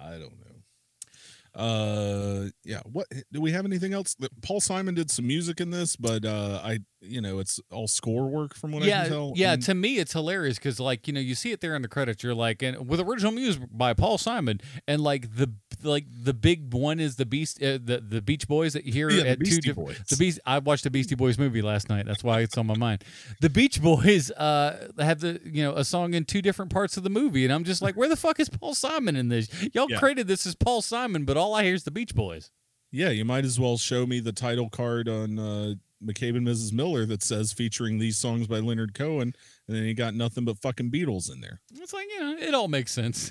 I 0.00 0.10
don't 0.12 0.32
know. 0.38 1.60
Uh, 1.60 2.48
yeah. 2.64 2.80
What 2.90 3.06
do 3.32 3.40
we 3.40 3.52
have 3.52 3.64
anything 3.64 3.92
else? 3.94 4.14
That- 4.16 4.42
Paul 4.42 4.60
Simon 4.60 4.94
did 4.94 5.10
some 5.10 5.26
music 5.26 5.60
in 5.60 5.70
this, 5.70 5.94
but 5.96 6.24
uh, 6.24 6.60
I, 6.64 6.80
you 7.04 7.20
know, 7.20 7.38
it's 7.38 7.60
all 7.70 7.86
score 7.86 8.26
work 8.28 8.54
from 8.54 8.72
what 8.72 8.82
I 8.82 8.86
yeah, 8.86 9.02
can 9.02 9.10
tell. 9.12 9.32
yeah. 9.36 9.52
And 9.52 9.62
To 9.64 9.74
me, 9.74 9.98
it's 9.98 10.12
hilarious 10.12 10.56
because, 10.58 10.80
like, 10.80 11.06
you 11.06 11.12
know, 11.12 11.20
you 11.20 11.34
see 11.34 11.52
it 11.52 11.60
there 11.60 11.74
in 11.76 11.82
the 11.82 11.88
credits. 11.88 12.22
You're 12.22 12.34
like, 12.34 12.62
and 12.62 12.88
with 12.88 13.00
original 13.00 13.32
music 13.32 13.62
by 13.70 13.94
Paul 13.94 14.18
Simon, 14.18 14.60
and 14.88 15.02
like 15.02 15.36
the 15.36 15.52
like 15.82 16.06
the 16.24 16.32
big 16.34 16.72
one 16.72 16.98
is 17.00 17.16
the 17.16 17.26
Beast, 17.26 17.62
uh, 17.62 17.78
the 17.82 18.02
the 18.06 18.22
Beach 18.22 18.48
Boys 18.48 18.72
that 18.72 18.84
you 18.84 18.92
hear 18.92 19.10
Yeah, 19.10 19.24
at 19.24 19.38
two 19.40 19.60
different. 19.60 19.88
Boys. 19.88 20.00
The 20.08 20.16
Beast. 20.16 20.40
I 20.46 20.58
watched 20.58 20.84
the 20.84 20.90
Beastie 20.90 21.14
Boys 21.14 21.38
movie 21.38 21.62
last 21.62 21.88
night. 21.88 22.06
That's 22.06 22.24
why 22.24 22.40
it's 22.40 22.56
on 22.56 22.66
my 22.66 22.76
mind. 22.76 23.04
The 23.40 23.50
Beach 23.50 23.82
Boys 23.82 24.30
uh 24.30 24.88
have 24.98 25.20
the 25.20 25.40
you 25.44 25.62
know 25.62 25.74
a 25.74 25.84
song 25.84 26.14
in 26.14 26.24
two 26.24 26.42
different 26.42 26.72
parts 26.72 26.96
of 26.96 27.02
the 27.02 27.10
movie, 27.10 27.44
and 27.44 27.52
I'm 27.52 27.64
just 27.64 27.82
like, 27.82 27.96
where 27.96 28.08
the 28.08 28.16
fuck 28.16 28.40
is 28.40 28.48
Paul 28.48 28.74
Simon 28.74 29.16
in 29.16 29.28
this? 29.28 29.48
Y'all 29.74 29.86
Yeah. 29.90 29.98
created 29.98 30.26
this 30.26 30.46
as 30.46 30.54
Paul 30.54 30.80
Simon, 30.82 31.24
but 31.24 31.36
all 31.36 31.54
I 31.54 31.64
hear 31.64 31.74
is 31.74 31.84
the 31.84 31.90
Beach 31.90 32.14
Boys. 32.14 32.50
Yeah, 32.90 33.08
you 33.10 33.24
might 33.24 33.44
as 33.44 33.58
well 33.58 33.76
show 33.76 34.06
me 34.06 34.20
the 34.20 34.30
title 34.32 34.70
card 34.70 35.08
on 35.08 35.36
uh, 35.38 35.74
McCabe 36.04 36.36
and 36.36 36.46
Mrs. 36.46 36.72
Miller 36.72 37.06
that 37.06 37.22
says 37.22 37.52
featuring 37.52 37.98
these 37.98 38.18
songs 38.18 38.46
by 38.46 38.58
Leonard 38.58 38.94
Cohen, 38.94 39.34
and 39.66 39.76
then 39.76 39.84
you 39.84 39.94
got 39.94 40.14
nothing 40.14 40.44
but 40.44 40.58
fucking 40.58 40.90
Beatles 40.90 41.32
in 41.32 41.40
there. 41.40 41.60
It's 41.74 41.92
like 41.92 42.06
you 42.10 42.20
know, 42.20 42.36
it 42.38 42.54
all 42.54 42.68
makes 42.68 42.92
sense. 42.92 43.30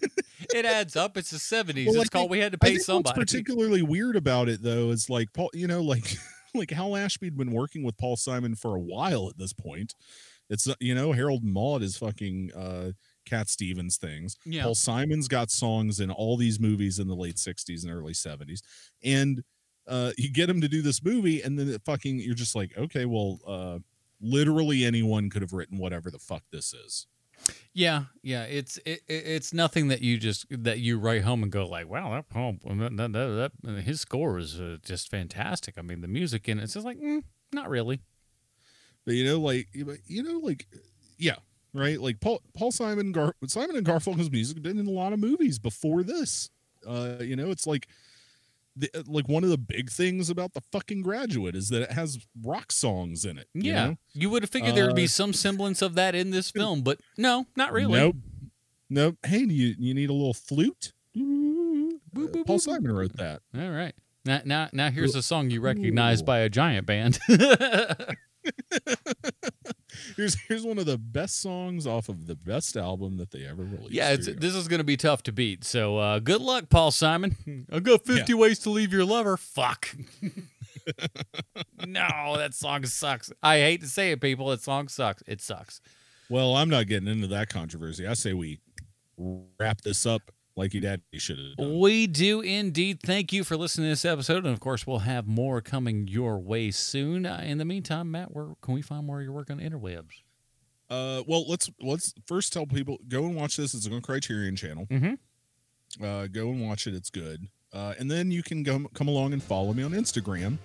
it 0.54 0.64
adds 0.64 0.96
up. 0.96 1.16
It's 1.16 1.30
the 1.30 1.38
'70s. 1.38 1.86
Well, 1.86 1.98
I 1.98 2.00
it's 2.00 2.10
called 2.10 2.30
we 2.30 2.38
had 2.38 2.52
to 2.52 2.58
I 2.60 2.66
pay 2.66 2.70
think 2.72 2.82
somebody. 2.82 3.18
What's 3.18 3.32
particularly 3.32 3.82
weird 3.82 4.16
about 4.16 4.48
it 4.48 4.62
though 4.62 4.90
is 4.90 5.08
like 5.08 5.32
Paul, 5.32 5.50
you 5.54 5.66
know, 5.66 5.82
like 5.82 6.16
like 6.54 6.70
Hal 6.70 6.96
Ashby 6.96 7.26
had 7.26 7.36
been 7.36 7.52
working 7.52 7.82
with 7.82 7.96
Paul 7.96 8.16
Simon 8.16 8.54
for 8.54 8.76
a 8.76 8.80
while 8.80 9.28
at 9.28 9.38
this 9.38 9.52
point. 9.52 9.94
It's 10.50 10.68
uh, 10.68 10.74
you 10.80 10.94
know 10.94 11.12
Harold 11.12 11.44
Maude 11.44 11.82
is 11.82 11.96
fucking 11.96 12.50
uh, 12.54 12.92
Cat 13.24 13.48
Stevens 13.48 13.96
things. 13.96 14.36
Yeah. 14.44 14.64
Paul 14.64 14.74
Simon's 14.74 15.28
got 15.28 15.50
songs 15.50 16.00
in 16.00 16.10
all 16.10 16.36
these 16.36 16.60
movies 16.60 16.98
in 16.98 17.08
the 17.08 17.14
late 17.14 17.36
'60s 17.36 17.84
and 17.84 17.92
early 17.92 18.12
'70s, 18.12 18.60
and 19.02 19.42
uh, 19.88 20.12
you 20.18 20.30
get 20.32 20.48
him 20.48 20.60
to 20.60 20.68
do 20.68 20.82
this 20.82 21.02
movie, 21.04 21.42
and 21.42 21.58
then 21.58 21.68
it 21.68 21.82
fucking 21.84 22.18
you're 22.20 22.34
just 22.34 22.54
like, 22.54 22.76
okay, 22.76 23.04
well, 23.04 23.38
uh, 23.46 23.78
literally 24.20 24.84
anyone 24.84 25.28
could 25.30 25.42
have 25.42 25.52
written 25.52 25.78
whatever 25.78 26.10
the 26.10 26.18
fuck 26.18 26.44
this 26.50 26.72
is. 26.72 27.06
Yeah, 27.74 28.04
yeah. 28.22 28.44
It's 28.44 28.76
it, 28.86 29.00
it- 29.08 29.26
it's 29.26 29.52
nothing 29.52 29.88
that 29.88 30.00
you 30.00 30.16
just 30.18 30.46
that 30.50 30.78
you 30.78 30.98
write 30.98 31.22
home 31.22 31.42
and 31.42 31.50
go 31.50 31.66
like, 31.66 31.88
wow, 31.88 32.10
that 32.14 32.28
that, 32.30 32.96
that, 32.96 33.12
that, 33.12 33.52
that- 33.62 33.82
his 33.82 34.00
score 34.00 34.38
is 34.38 34.60
uh, 34.60 34.76
just 34.84 35.10
fantastic. 35.10 35.74
I 35.76 35.82
mean, 35.82 36.00
the 36.02 36.08
music 36.08 36.48
in 36.48 36.60
it's 36.60 36.74
just 36.74 36.86
like, 36.86 37.00
mm, 37.00 37.24
not 37.52 37.68
really. 37.68 38.00
But 39.04 39.14
you 39.14 39.24
know, 39.24 39.40
like 39.40 39.68
you 39.72 40.22
know, 40.22 40.38
like 40.38 40.68
yeah, 41.18 41.36
right. 41.74 42.00
Like 42.00 42.20
Paul 42.20 42.40
Paul 42.54 42.70
Simon 42.70 43.10
Gar 43.10 43.34
Simon 43.48 43.74
and 43.74 43.84
Garfunkel's 43.86 44.30
music 44.30 44.62
been 44.62 44.78
in 44.78 44.86
a 44.86 44.90
lot 44.90 45.12
of 45.12 45.18
movies 45.18 45.58
before 45.58 46.04
this. 46.04 46.50
Uh, 46.86 47.16
you 47.20 47.34
know, 47.34 47.50
it's 47.50 47.66
like 47.66 47.88
the, 48.76 48.88
like 49.06 49.28
one 49.28 49.44
of 49.44 49.50
the 49.50 49.58
big 49.58 49.90
things 49.90 50.30
about 50.30 50.54
the 50.54 50.60
fucking 50.72 51.02
graduate 51.02 51.54
is 51.54 51.68
that 51.68 51.82
it 51.82 51.92
has 51.92 52.18
rock 52.42 52.72
songs 52.72 53.24
in 53.24 53.38
it. 53.38 53.48
you 53.54 53.72
Yeah, 53.72 53.84
know? 53.86 53.96
you 54.14 54.30
would 54.30 54.42
have 54.42 54.50
figured 54.50 54.74
there 54.74 54.86
would 54.86 54.96
be 54.96 55.04
Uh, 55.04 55.08
some 55.08 55.32
semblance 55.32 55.82
of 55.82 55.94
that 55.94 56.14
in 56.14 56.30
this 56.30 56.50
film, 56.50 56.82
but 56.82 57.00
no, 57.18 57.46
not 57.56 57.72
really. 57.72 57.98
Nope. 57.98 58.16
Nope. 58.88 59.16
Hey, 59.24 59.46
do 59.46 59.54
you 59.54 59.74
you 59.78 59.94
need 59.94 60.10
a 60.10 60.12
little 60.14 60.34
flute? 60.34 60.92
boop, 61.16 61.98
Uh, 62.16 62.44
Paul 62.44 62.56
boop, 62.58 62.60
Simon 62.60 62.92
wrote 62.92 63.16
that. 63.16 63.42
All 63.54 63.70
right. 63.70 63.94
Now, 64.24 64.40
now, 64.44 64.68
now 64.72 64.90
here's 64.90 65.14
a 65.16 65.22
song 65.22 65.50
you 65.50 65.60
recognize 65.60 66.22
by 66.22 66.38
a 66.40 66.48
giant 66.48 66.86
band. 66.86 67.18
Here's 70.16 70.40
here's 70.48 70.64
one 70.64 70.78
of 70.78 70.86
the 70.86 70.98
best 70.98 71.40
songs 71.40 71.86
off 71.86 72.08
of 72.08 72.26
the 72.26 72.34
best 72.34 72.76
album 72.76 73.18
that 73.18 73.30
they 73.30 73.44
ever 73.46 73.62
released. 73.62 73.92
yeah, 73.92 74.10
it's, 74.10 74.26
Here 74.26 74.34
you 74.34 74.40
go. 74.40 74.46
this 74.46 74.56
is 74.56 74.68
going 74.68 74.78
to 74.78 74.84
be 74.84 74.96
tough 74.96 75.22
to 75.24 75.32
beat. 75.32 75.64
So 75.64 75.98
uh, 75.98 76.18
good 76.18 76.40
luck, 76.40 76.70
Paul 76.70 76.90
Simon. 76.90 77.66
I've 77.72 77.82
got 77.82 78.04
50 78.06 78.32
ways 78.34 78.58
to 78.60 78.70
leave 78.70 78.92
your 78.92 79.04
lover. 79.04 79.36
Fuck. 79.36 79.94
no, 81.86 82.36
that 82.36 82.54
song 82.54 82.86
sucks. 82.86 83.30
I 83.42 83.58
hate 83.58 83.82
to 83.82 83.86
say 83.86 84.12
it, 84.12 84.20
people. 84.20 84.48
That 84.48 84.62
song 84.62 84.88
sucks. 84.88 85.22
It 85.26 85.40
sucks. 85.40 85.80
Well, 86.30 86.56
I'm 86.56 86.70
not 86.70 86.86
getting 86.86 87.08
into 87.08 87.26
that 87.28 87.50
controversy. 87.50 88.06
I 88.06 88.14
say 88.14 88.32
we 88.32 88.60
wrap 89.60 89.82
this 89.82 90.06
up 90.06 90.22
like 90.56 90.74
your 90.74 90.82
daddy 90.82 91.02
should 91.14 91.38
have 91.38 91.56
done. 91.56 91.78
We 91.78 92.06
do 92.06 92.40
indeed. 92.40 93.00
Thank 93.02 93.32
you 93.32 93.42
for 93.44 93.56
listening 93.56 93.86
to 93.86 93.90
this 93.92 94.04
episode. 94.04 94.44
And 94.44 94.52
of 94.52 94.60
course, 94.60 94.86
we'll 94.86 94.98
have 95.00 95.26
more 95.26 95.60
coming 95.60 96.08
your 96.08 96.38
way 96.38 96.70
soon. 96.70 97.24
Uh, 97.26 97.42
in 97.44 97.58
the 97.58 97.64
meantime, 97.64 98.10
Matt, 98.10 98.34
where 98.34 98.48
can 98.60 98.74
we 98.74 98.82
find 98.82 99.06
more 99.06 99.18
of 99.18 99.24
your 99.24 99.32
work 99.32 99.50
on 99.50 99.58
interwebs? 99.58 100.22
Uh, 100.90 101.22
well, 101.26 101.46
let's 101.48 101.70
let's 101.80 102.12
first 102.26 102.52
tell 102.52 102.66
people 102.66 102.98
go 103.08 103.24
and 103.24 103.34
watch 103.34 103.56
this. 103.56 103.72
It's 103.72 103.86
on 103.86 104.00
Criterion 104.02 104.56
Channel. 104.56 104.86
Mhm. 104.90 105.18
Uh, 106.02 106.26
go 106.26 106.48
and 106.50 106.66
watch 106.66 106.86
it. 106.86 106.94
It's 106.94 107.08
good. 107.10 107.46
Uh, 107.72 107.94
and 107.98 108.10
then 108.10 108.30
you 108.30 108.42
can 108.42 108.62
come 108.64 108.86
come 108.92 109.08
along 109.08 109.32
and 109.32 109.42
follow 109.42 109.72
me 109.72 109.82
on 109.82 109.92
Instagram, 109.92 110.58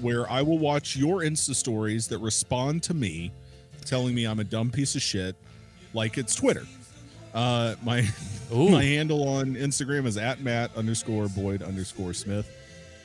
where 0.00 0.28
I 0.30 0.42
will 0.42 0.58
watch 0.58 0.96
your 0.96 1.20
Insta 1.20 1.54
stories 1.54 2.08
that 2.08 2.18
respond 2.18 2.82
to 2.84 2.94
me, 2.94 3.30
telling 3.84 4.14
me 4.14 4.24
I'm 4.24 4.40
a 4.40 4.44
dumb 4.44 4.70
piece 4.70 4.96
of 4.96 5.02
shit, 5.02 5.36
like 5.94 6.18
it's 6.18 6.34
Twitter. 6.34 6.66
Uh, 7.36 7.76
my 7.84 8.02
Ooh. 8.52 8.70
my 8.70 8.82
handle 8.82 9.28
on 9.28 9.54
Instagram 9.54 10.06
is 10.06 10.16
at 10.16 10.40
Matt 10.40 10.74
underscore 10.74 11.28
Boyd 11.28 11.62
underscore 11.62 12.14
Smith, 12.14 12.50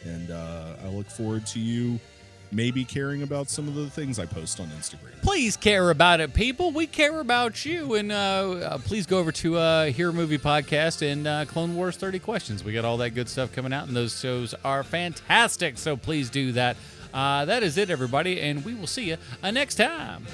and 0.05 0.31
uh, 0.31 0.75
I 0.83 0.87
look 0.87 1.07
forward 1.07 1.45
to 1.47 1.59
you 1.59 1.99
maybe 2.51 2.83
caring 2.83 3.23
about 3.23 3.49
some 3.49 3.67
of 3.67 3.75
the 3.75 3.89
things 3.89 4.19
I 4.19 4.25
post 4.25 4.59
on 4.59 4.67
Instagram. 4.67 5.21
please 5.21 5.55
care 5.55 5.89
about 5.89 6.19
it, 6.19 6.33
people. 6.33 6.71
We 6.71 6.85
care 6.87 7.19
about 7.19 7.65
you. 7.65 7.95
And 7.95 8.11
uh, 8.11 8.15
uh, 8.15 8.77
please 8.79 9.05
go 9.05 9.19
over 9.19 9.31
to 9.31 9.57
uh, 9.57 9.85
Hero 9.85 10.11
Movie 10.11 10.37
Podcast 10.37 11.01
and 11.01 11.25
uh, 11.27 11.45
Clone 11.45 11.75
Wars 11.75 11.95
30 11.95 12.19
Questions. 12.19 12.63
We 12.63 12.73
got 12.73 12.85
all 12.85 12.97
that 12.97 13.11
good 13.11 13.29
stuff 13.29 13.53
coming 13.53 13.73
out, 13.73 13.87
and 13.87 13.95
those 13.95 14.19
shows 14.19 14.53
are 14.65 14.83
fantastic. 14.83 15.77
So 15.77 15.95
please 15.95 16.29
do 16.29 16.51
that. 16.53 16.75
Uh, 17.13 17.45
that 17.45 17.63
is 17.63 17.77
it, 17.77 17.89
everybody. 17.89 18.41
And 18.41 18.63
we 18.63 18.73
will 18.73 18.87
see 18.87 19.09
you 19.09 19.17
uh, 19.43 19.51
next 19.51 19.75
time. 19.75 20.25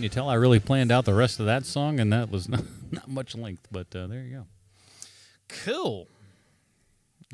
Can 0.00 0.04
you 0.04 0.08
tell 0.08 0.30
I 0.30 0.34
really 0.36 0.60
planned 0.60 0.90
out 0.90 1.04
the 1.04 1.12
rest 1.12 1.40
of 1.40 1.44
that 1.44 1.66
song, 1.66 2.00
and 2.00 2.10
that 2.10 2.30
was 2.30 2.48
not, 2.48 2.62
not 2.90 3.06
much 3.06 3.34
length, 3.36 3.68
but 3.70 3.94
uh, 3.94 4.06
there 4.06 4.22
you 4.22 4.34
go. 4.34 4.46
Cool. 5.46 6.08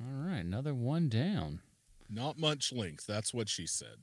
All 0.01 0.27
right, 0.29 0.41
another 0.45 0.75
one 0.75 1.09
down. 1.09 1.61
Not 2.11 2.41
much 2.41 2.73
length. 2.73 3.07
That's 3.07 3.33
what 3.33 3.49
she 3.49 3.69
said. 3.69 3.99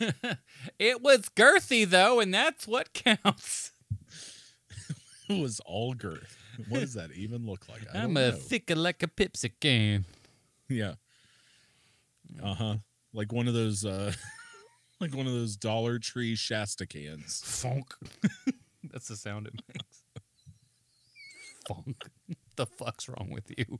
It 0.78 1.02
was 1.02 1.28
girthy 1.36 1.84
though, 1.86 2.18
and 2.18 2.32
that's 2.32 2.66
what 2.66 2.94
counts. 2.94 3.72
It 5.28 5.42
was 5.42 5.60
all 5.66 5.92
girth. 5.92 6.38
What 6.70 6.80
does 6.80 6.94
that 6.94 7.12
even 7.12 7.44
look 7.44 7.68
like? 7.68 7.82
I 7.94 7.98
I'm 7.98 8.16
a 8.16 8.30
know. 8.30 8.36
thicker 8.36 8.76
like 8.76 9.02
a 9.02 9.08
Pepsi 9.08 9.50
can. 9.60 10.06
Yeah. 10.70 10.94
Uh 12.42 12.54
huh. 12.54 12.74
Like 13.12 13.30
one 13.30 13.46
of 13.46 13.52
those. 13.52 13.84
uh 13.84 14.14
Like 15.00 15.14
one 15.14 15.26
of 15.26 15.32
those 15.32 15.56
Dollar 15.56 15.98
Tree 15.98 16.34
Shasta 16.34 16.86
cans. 16.86 17.42
Funk. 17.44 17.94
that's 18.84 19.08
the 19.08 19.16
sound 19.16 19.46
it 19.46 19.54
makes. 19.68 20.02
Funk. 21.68 21.96
the 22.56 22.66
fuck's 22.66 23.08
wrong 23.08 23.30
with 23.30 23.52
you? 23.56 23.78